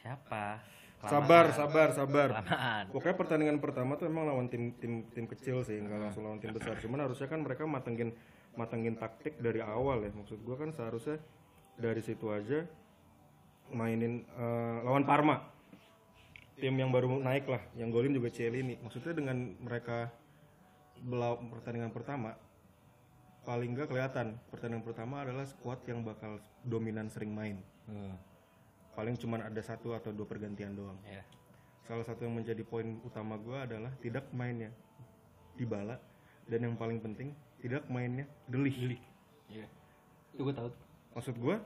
[0.00, 0.60] Siapa?
[1.00, 2.28] Sabar, sabar, sabar.
[2.44, 2.84] Kelamaan.
[2.92, 6.52] Pokoknya pertandingan pertama tuh emang lawan tim tim tim kecil sih, nggak langsung lawan tim
[6.52, 6.76] besar.
[6.76, 8.12] Cuman harusnya kan mereka matengin
[8.52, 10.12] matengin taktik dari awal ya.
[10.12, 11.16] Maksud gua kan seharusnya
[11.80, 12.68] dari situ aja
[13.72, 15.40] mainin eh, lawan Parma.
[16.60, 18.76] Tim yang baru naik lah, yang golin juga Cielini.
[18.84, 20.12] Maksudnya dengan mereka
[21.00, 22.36] belau pertandingan pertama
[23.40, 27.56] paling nggak kelihatan pertandingan pertama adalah squad yang bakal dominan sering main.
[28.92, 31.22] Paling cuman ada satu atau dua pergantian doang Ya.
[31.80, 34.70] salah satu yang menjadi poin utama gue adalah tidak mainnya
[35.54, 35.98] Dybala
[36.46, 38.98] dan yang paling penting tidak mainnya Delik.
[39.48, 39.66] Iya.
[40.32, 40.70] Itu gue tahu.
[41.10, 41.56] Maksud gue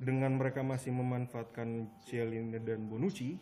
[0.00, 1.68] dengan mereka masih memanfaatkan
[2.02, 3.36] Cielini dan Bonucci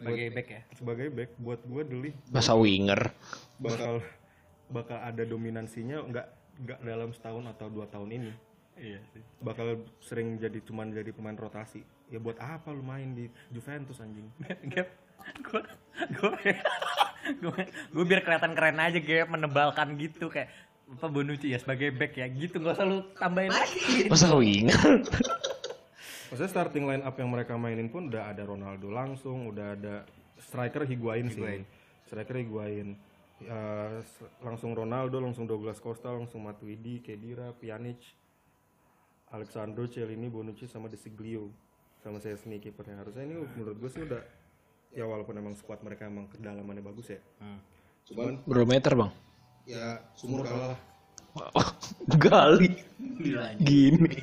[0.00, 0.60] Sebagai back ya.
[0.74, 3.12] sebagai back buat gue Delik Masa winger.
[3.60, 4.00] bakal
[4.66, 6.26] bakal ada dominansinya nggak
[6.60, 8.32] nggak dalam setahun atau dua tahun ini
[8.80, 9.20] Iya sih.
[9.38, 14.24] bakal sering jadi cuman jadi pemain rotasi ya buat apa lu main di Juventus anjing
[14.72, 14.88] Gap,
[15.44, 15.62] gue,
[16.16, 16.32] gue,
[17.38, 17.58] gue,
[17.92, 20.48] gue biar kelihatan keren aja Gap menebalkan gitu kayak
[20.90, 24.08] apa Bonucci ya sebagai back ya gitu nggak usah lu tambahin lagi.
[24.12, 25.06] Masa winger.
[26.26, 30.02] Maksudnya starting line up yang mereka mainin pun udah ada Ronaldo langsung, udah ada
[30.42, 31.62] striker Higuain sih.
[32.06, 32.98] Striker Higuain.
[34.02, 38.02] S- langsung Ronaldo, langsung Douglas Costa, langsung Matuidi, Kedira, Pjanic,
[39.30, 41.50] Alexandro, Cielini, Bonucci sama De Siglio.
[42.02, 42.98] Sama saya sendiri kipernya.
[42.98, 44.22] Harusnya ini menurut gue sih udah
[44.90, 47.20] ya walaupun emang squad mereka emang kedalamannya bagus ya.
[48.08, 49.12] Cuman Berapa meter bang?
[49.68, 50.80] ya sumur kalah lah.
[51.54, 51.68] Oh,
[52.18, 52.74] gali.
[53.62, 54.18] Gini.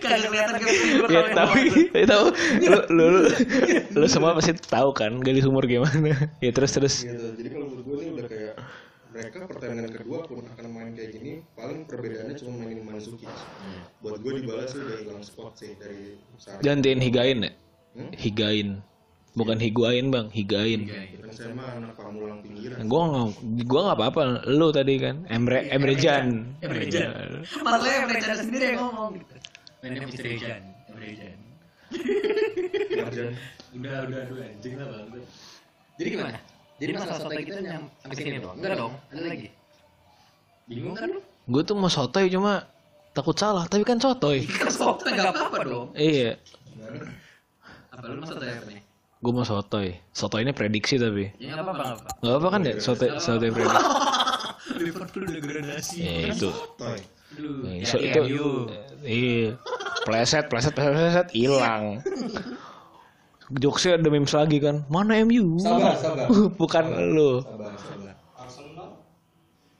[0.00, 0.54] Kagak kelihatan
[1.08, 1.60] Ya, tapi
[1.92, 2.24] ya, tahu
[2.60, 3.30] lu, lu, lu,
[3.96, 6.28] lu semua pasti tahu kan gali sumur gimana.
[6.44, 7.04] Ya terus terus.
[7.04, 8.54] gitu jadi kalau menurut gue ini udah kayak
[9.14, 13.24] mereka pertandingan kedua pun akan main kayak gini paling perbedaannya cuma mainin Manzuki
[14.04, 17.52] buat gue dibalas sih udah hilang spot sih dari Sarri Gantiin Higain ya?
[17.96, 18.12] Hmm?
[18.12, 18.68] Higain.
[19.34, 20.86] Bukan Higuain bang, Higain.
[20.86, 23.26] kan saya mah anak pamulang pinggiran Gua nggak,
[23.66, 24.22] gua nggak apa-apa.
[24.46, 26.54] Lu tadi kan, Emre, Emre Can.
[26.62, 27.42] Emre Can.
[27.42, 29.34] Masalahnya Emre Can sendiri yang ngomong gitu.
[29.82, 30.26] Mainnya Mr.
[30.38, 31.38] Jan, Emre Can.
[32.94, 33.30] Marjan
[33.74, 35.06] Udah, udah, udah, anjing lah bang.
[35.98, 36.38] Jadi gimana?
[36.78, 38.56] Jadi masalah soto kita yang sampai sini doang?
[38.58, 39.48] Enggak dong, ada lagi.
[40.70, 41.20] Bingung kan lu?
[41.50, 42.70] Gue tuh mau sotoy cuma
[43.14, 44.42] takut salah, tapi kan sotoy.
[44.60, 45.86] Kan soto enggak apa-apa dong.
[45.94, 46.34] Iya,
[47.88, 48.82] Apa lu mau soto apa nih?
[49.16, 49.88] gue mau sotoy.
[50.10, 51.30] Sotoy ini prediksi tapi.
[51.38, 52.20] Ya enggak apa-apa, enggak apa-apa.
[52.20, 53.86] Gak apa kan ya sotoy, sotoy prediksi.
[54.82, 55.96] Liverpool degradasi.
[55.96, 56.50] Ya itu.
[56.74, 57.00] toy
[57.34, 58.20] Lu, Ya, ya, so, itu.
[58.24, 58.46] itu.
[59.02, 59.48] Iya.
[60.04, 61.98] Pleset, pleset, pleset, pleset, hilang.
[63.62, 64.82] Jokesnya ada memes lagi kan.
[64.86, 65.58] Mana MU?
[65.58, 67.42] sabar sabar Bukan lu.
[67.42, 68.88] sabar sabar Arsenal.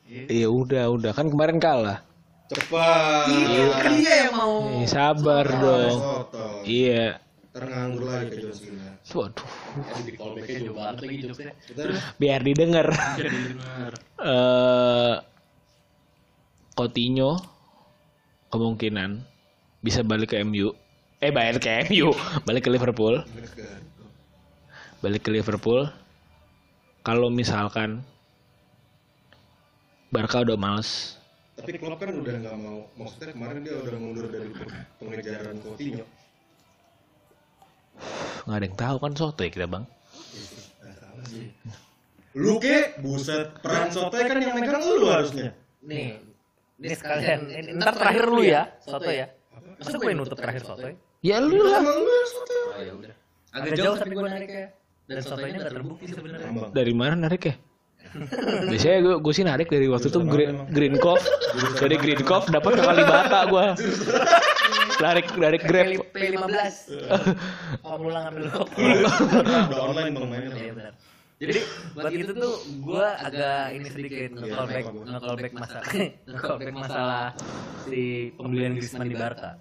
[0.06, 2.02] Iya udah, udah kan kemarin kalah.
[2.44, 3.26] Cepat
[3.74, 4.54] Kan dia yang mau.
[4.76, 5.96] Eh, sabar dong.
[5.96, 7.18] soto Iya.
[7.50, 11.52] ternganggur lagi ke John Cena Waduh, Aduh, di callback-nya jauh banget lagi jokesnya.
[12.16, 12.88] biar didengar.
[14.16, 15.14] Eh
[16.72, 17.38] Coutinho
[18.48, 19.22] kemungkinan
[19.80, 20.74] bisa balik ke MU.
[21.20, 22.10] Eh balik ke MU,
[22.42, 23.22] balik ke Liverpool.
[24.98, 25.86] Balik ke Liverpool.
[27.02, 28.00] Kalau misalkan
[30.08, 31.20] Barca udah males,
[31.54, 34.48] tapi Klopp kan udah nggak mau maksudnya kemarin dia udah mundur dari
[34.98, 36.04] pengejaran Coutinho
[38.44, 39.84] nggak ada yang tahu kan soto ya kita bang.
[42.34, 46.16] lu ke buset peran sotoy kan yang megang lu harusnya Nih,
[46.80, 47.40] ini sekalian.
[47.52, 49.28] Ini, ntar terakhir lu ya, soto ya.
[49.76, 50.96] Masa gue yang nutup terakhir soto ya?
[51.20, 51.80] Ya lu lah.
[51.84, 53.14] Oh ya udah.
[53.52, 54.66] Agak jauh tapi gue nariknya.
[55.04, 56.72] Dan sotonya nggak terbukti sebenarnya.
[56.72, 57.54] Dari mana narik ya?
[58.70, 61.24] Biasanya gue gue sih narik dari waktu itu Green, Green Cove.
[61.78, 63.66] Dari Green Cove dapat ke Kalibata gue.
[64.94, 65.86] Narik narik Grab.
[66.14, 66.46] P15.
[67.82, 68.68] Om pulang rokok.
[68.78, 70.54] Udah online bang mainnya.
[70.54, 70.90] Iya.
[71.34, 71.54] Jadi
[71.98, 75.84] buat itu tuh gue agak ini sedikit nge-callback nge-callback masalah
[76.30, 77.26] nge-callback masalah
[77.84, 79.58] si pembelian Griezmann di Barca.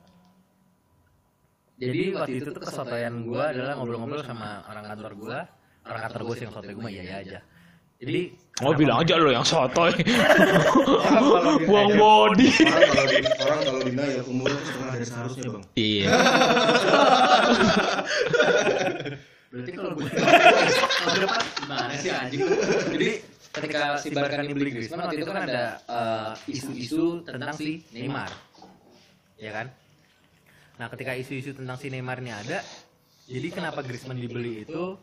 [1.82, 5.38] Jadi waktu itu tuh kesotoyan gue adalah ngobrol-ngobrol sama orang kantor gue,
[5.90, 7.40] orang kantor gue sih yang sotoy gue mah iya iya aja.
[8.04, 8.22] Jadi
[8.62, 9.90] Oh bilang aja lo yang sotoy.
[11.66, 12.54] Buang body.
[13.42, 15.64] Orang kalau denial umurnya tuh setengah dari seharusnya bang.
[15.74, 16.06] Iya.
[19.54, 22.58] berarti kalau gue tahun depan gimana sih anjing tuh?
[22.94, 23.10] Jadi
[23.54, 28.34] ketika si Barca ini beli Griezmann waktu itu kan ada eh, isu-isu tentang si Neymar,
[29.38, 29.70] ya kan?
[30.82, 32.66] Nah ketika isu-isu tentang si Neymar ini ada,
[33.30, 34.98] jadi kenapa Griezmann dibeli itu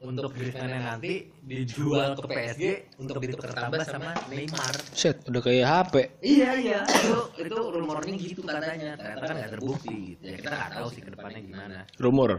[0.00, 2.64] untuk Griezmann yang nanti dijual ke PSG
[2.96, 4.72] untuk ditukar tambah sama Neymar.
[4.96, 5.94] Set, udah kayak HP.
[6.24, 10.22] Iya iya itu itu rumornya gitu katanya ternyata kan nggak terbukti gitu.
[10.24, 11.78] ya kita nggak tahu sih ke depannya gimana.
[12.00, 12.30] Rumor.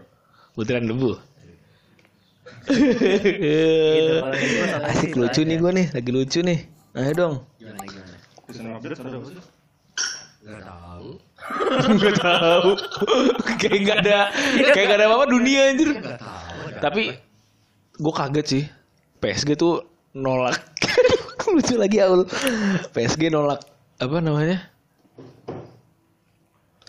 [0.57, 1.11] Butiran debu.
[2.65, 6.59] Gitu, sama Asik lucu nih gue nih, lagi lucu nih.
[6.97, 7.35] Ayo dong.
[7.61, 8.17] Gimana gimana?
[8.49, 9.39] Pesan update sih?
[10.41, 11.09] Gak tahu.
[12.01, 12.71] Gak tahu.
[13.61, 14.19] kayak gak ada,
[14.73, 15.89] kayak gak ada apa-apa dunia anjir.
[16.01, 17.30] Ada Tapi
[18.01, 18.63] gue kaget sih.
[19.21, 19.85] PSG tuh
[20.17, 20.57] nolak.
[21.53, 22.25] lucu lagi Aul.
[22.89, 23.61] PSG nolak
[24.01, 24.57] apa namanya?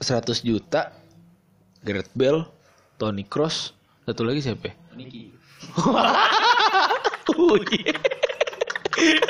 [0.01, 0.97] 100 juta.
[1.83, 2.47] Gareth Bale,
[2.95, 3.75] Toni Kroos,
[4.07, 4.71] satu lagi siapa?
[4.71, 4.75] ya?
[4.97, 5.35] Niki.
[7.33, 7.95] Oh iya.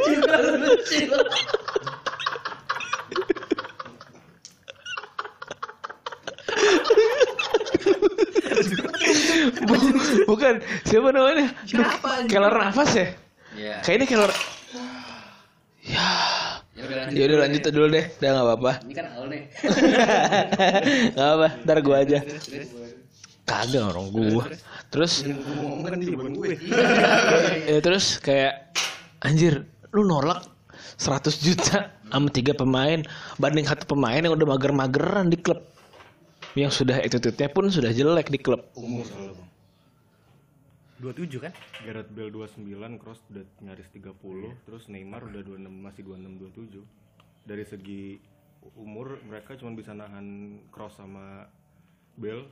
[0.00, 1.19] Bu-
[10.50, 11.46] bukan siapa namanya?
[11.62, 12.10] Siapa?
[12.26, 13.06] Keller nafas ya?
[13.54, 13.76] Iya.
[13.86, 14.32] Kayaknya Keller.
[16.80, 17.16] Ya udah lanjut.
[17.18, 18.72] Ya udah lanjut dulu deh, udah nggak apa-apa.
[18.82, 19.42] Ini kan awal nih.
[21.14, 22.18] Nggak apa, ntar gua aja.
[23.44, 24.44] Kagak orang gua.
[24.90, 25.98] Terus kan
[27.68, 28.74] ya terus kayak
[29.22, 30.46] anjir, lu nolak
[30.96, 33.00] 100 juta sama tiga pemain
[33.38, 35.62] banding satu pemain yang udah mager-mageran di klub
[36.58, 38.66] yang sudah attitude-nya pun sudah jelek di klub.
[38.74, 39.06] Umur.
[41.00, 41.52] 27 kan?
[41.80, 42.60] Gareth Bale 29,
[42.96, 44.12] Kroos udah nyaris 30,
[44.62, 46.36] terus Neymar udah 26 masih 26
[46.78, 46.84] 27.
[47.42, 48.02] Dari segi
[48.74, 50.26] umur mereka cuma bisa nahan
[50.68, 51.48] Kroos sama
[52.14, 52.44] Bale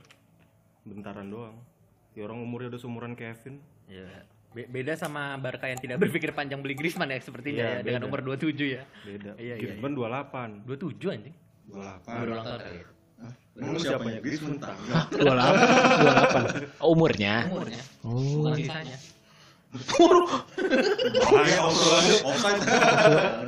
[0.81, 1.55] bentaran doang.
[2.11, 3.61] Ya orang umurnya udah seumuran Kevin.
[3.85, 4.25] Iya.
[4.49, 8.01] Be- beda sama Barca yang tidak berpikir panjang beli Griezmann ya sepertinya Iya, ya dengan
[8.01, 8.09] beda.
[8.09, 8.83] umur 27 ya.
[9.05, 9.31] Beda.
[9.37, 10.65] Iya, iya, Griezmann 28.
[10.65, 11.35] 27 anjing.
[11.69, 12.17] 28.
[12.17, 12.61] Baru ulang tahun
[13.59, 13.67] ya.
[13.67, 14.95] Emang siapanya Griezmann tangga.
[15.11, 16.91] 28, 28.
[16.95, 17.35] Umurnya.
[17.51, 17.81] Umurnya.
[18.07, 18.15] Oh.
[18.15, 18.97] Bukan sisanya.
[21.29, 21.59] Bahaya
[22.25, 22.61] offside.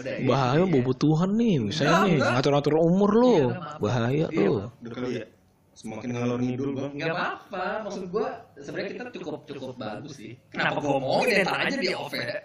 [0.06, 0.22] iya.
[0.30, 3.38] Bahaya bobo Tuhan nih, misalnya nih ngatur-ngatur umur lu.
[3.82, 4.70] Bahaya lu.
[4.70, 5.26] Udah kali ya.
[5.74, 6.92] Semakin ngalor ngidul bang.
[6.94, 10.38] Enggak apa-apa, maksud gua sebenarnya kita cukup cukup bagus sih.
[10.54, 12.38] Kenapa gua ngomongin entar aja di off ya.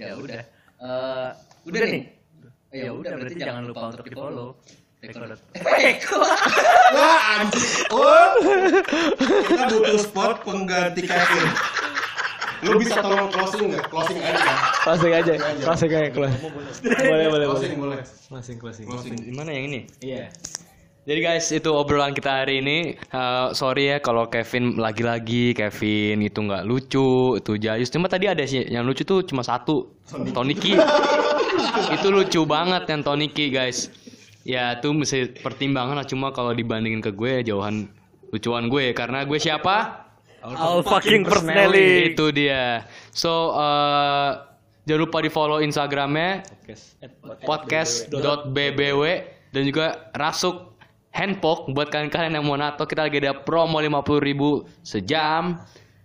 [0.00, 0.42] Ya udah.
[0.78, 1.28] Eh,
[1.68, 2.02] udah nih.
[2.72, 4.56] Ya udah berarti jangan lupa untuk di follow.
[4.98, 5.22] Eko.
[5.94, 6.18] Eko.
[6.90, 7.86] Wah anjing.
[7.94, 8.34] Oh.
[9.46, 11.46] Kita butuh spot pengganti Kevin.
[12.66, 13.86] Lu bisa tolong closing nggak?
[13.86, 14.52] Closing aja.
[14.82, 15.32] Closing aja,
[15.62, 16.42] closing aja, closing.
[16.82, 17.46] Boleh, boleh, boleh.
[17.46, 17.98] Closing boleh.
[18.26, 18.86] Closing, closing.
[18.90, 19.14] Closing.
[19.14, 19.80] Gimana yang ini?
[20.02, 20.34] Iya.
[21.08, 22.98] Jadi guys, itu obrolan kita hari ini.
[22.98, 27.88] Eh, sorry ya kalau Kevin lagi-lagi Kevin itu nggak lucu, itu Jayus.
[27.94, 29.94] Cuma tadi ada sih yang lucu tuh cuma satu,
[30.34, 30.74] Toniki.
[31.96, 33.88] itu lucu banget yang Toniki guys.
[34.48, 36.08] Ya itu mesti pertimbangan lah.
[36.08, 37.84] Cuma kalau dibandingin ke gue jauhan
[38.32, 40.08] lucuan gue karena gue siapa?
[40.40, 42.16] All fucking personally.
[42.16, 42.88] Itu dia.
[43.12, 44.30] So eh,
[44.88, 46.48] jangan lupa di follow Instagramnya
[47.44, 49.02] podcast.bbw
[49.52, 50.80] dan juga rasuk
[51.12, 55.56] handpok buat kalian-kalian yang mau nato kita lagi ada promo 50.000 ribu sejam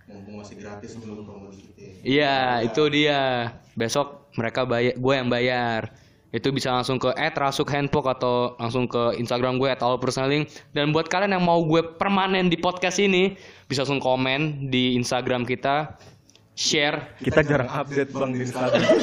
[0.08, 1.92] Mumpung masih gratis belum promo dikit ya.
[2.02, 5.80] iya itu dia besok mereka bayar gue yang bayar
[6.34, 11.38] itu bisa langsung ke rasuk handpok atau langsung ke Instagram gue @allpersonaling dan buat kalian
[11.38, 13.38] yang mau gue permanen di podcast ini
[13.70, 15.94] bisa langsung komen di Instagram kita
[16.58, 18.82] share Kita jarang update bang di Instagram.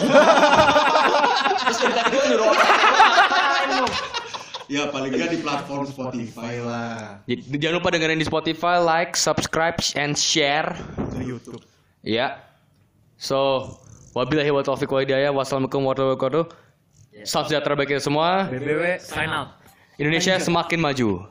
[4.70, 7.18] ya paling nggak di platform Spotify lah.
[7.26, 10.70] Jadi, jangan lupa dengerin di Spotify, like, subscribe, and share.
[11.10, 11.58] Ke YouTube.
[12.06, 12.38] Ya.
[13.18, 13.66] So,
[14.14, 15.34] wabillahi wa taufiq wa hidayah.
[15.34, 16.59] Wassalamualaikum warahmatullahi wabarakatuh.
[17.24, 18.48] Salam sejahtera bagi kita semua.
[18.48, 19.52] BBW sign out.
[20.00, 21.28] Indonesia semakin maju.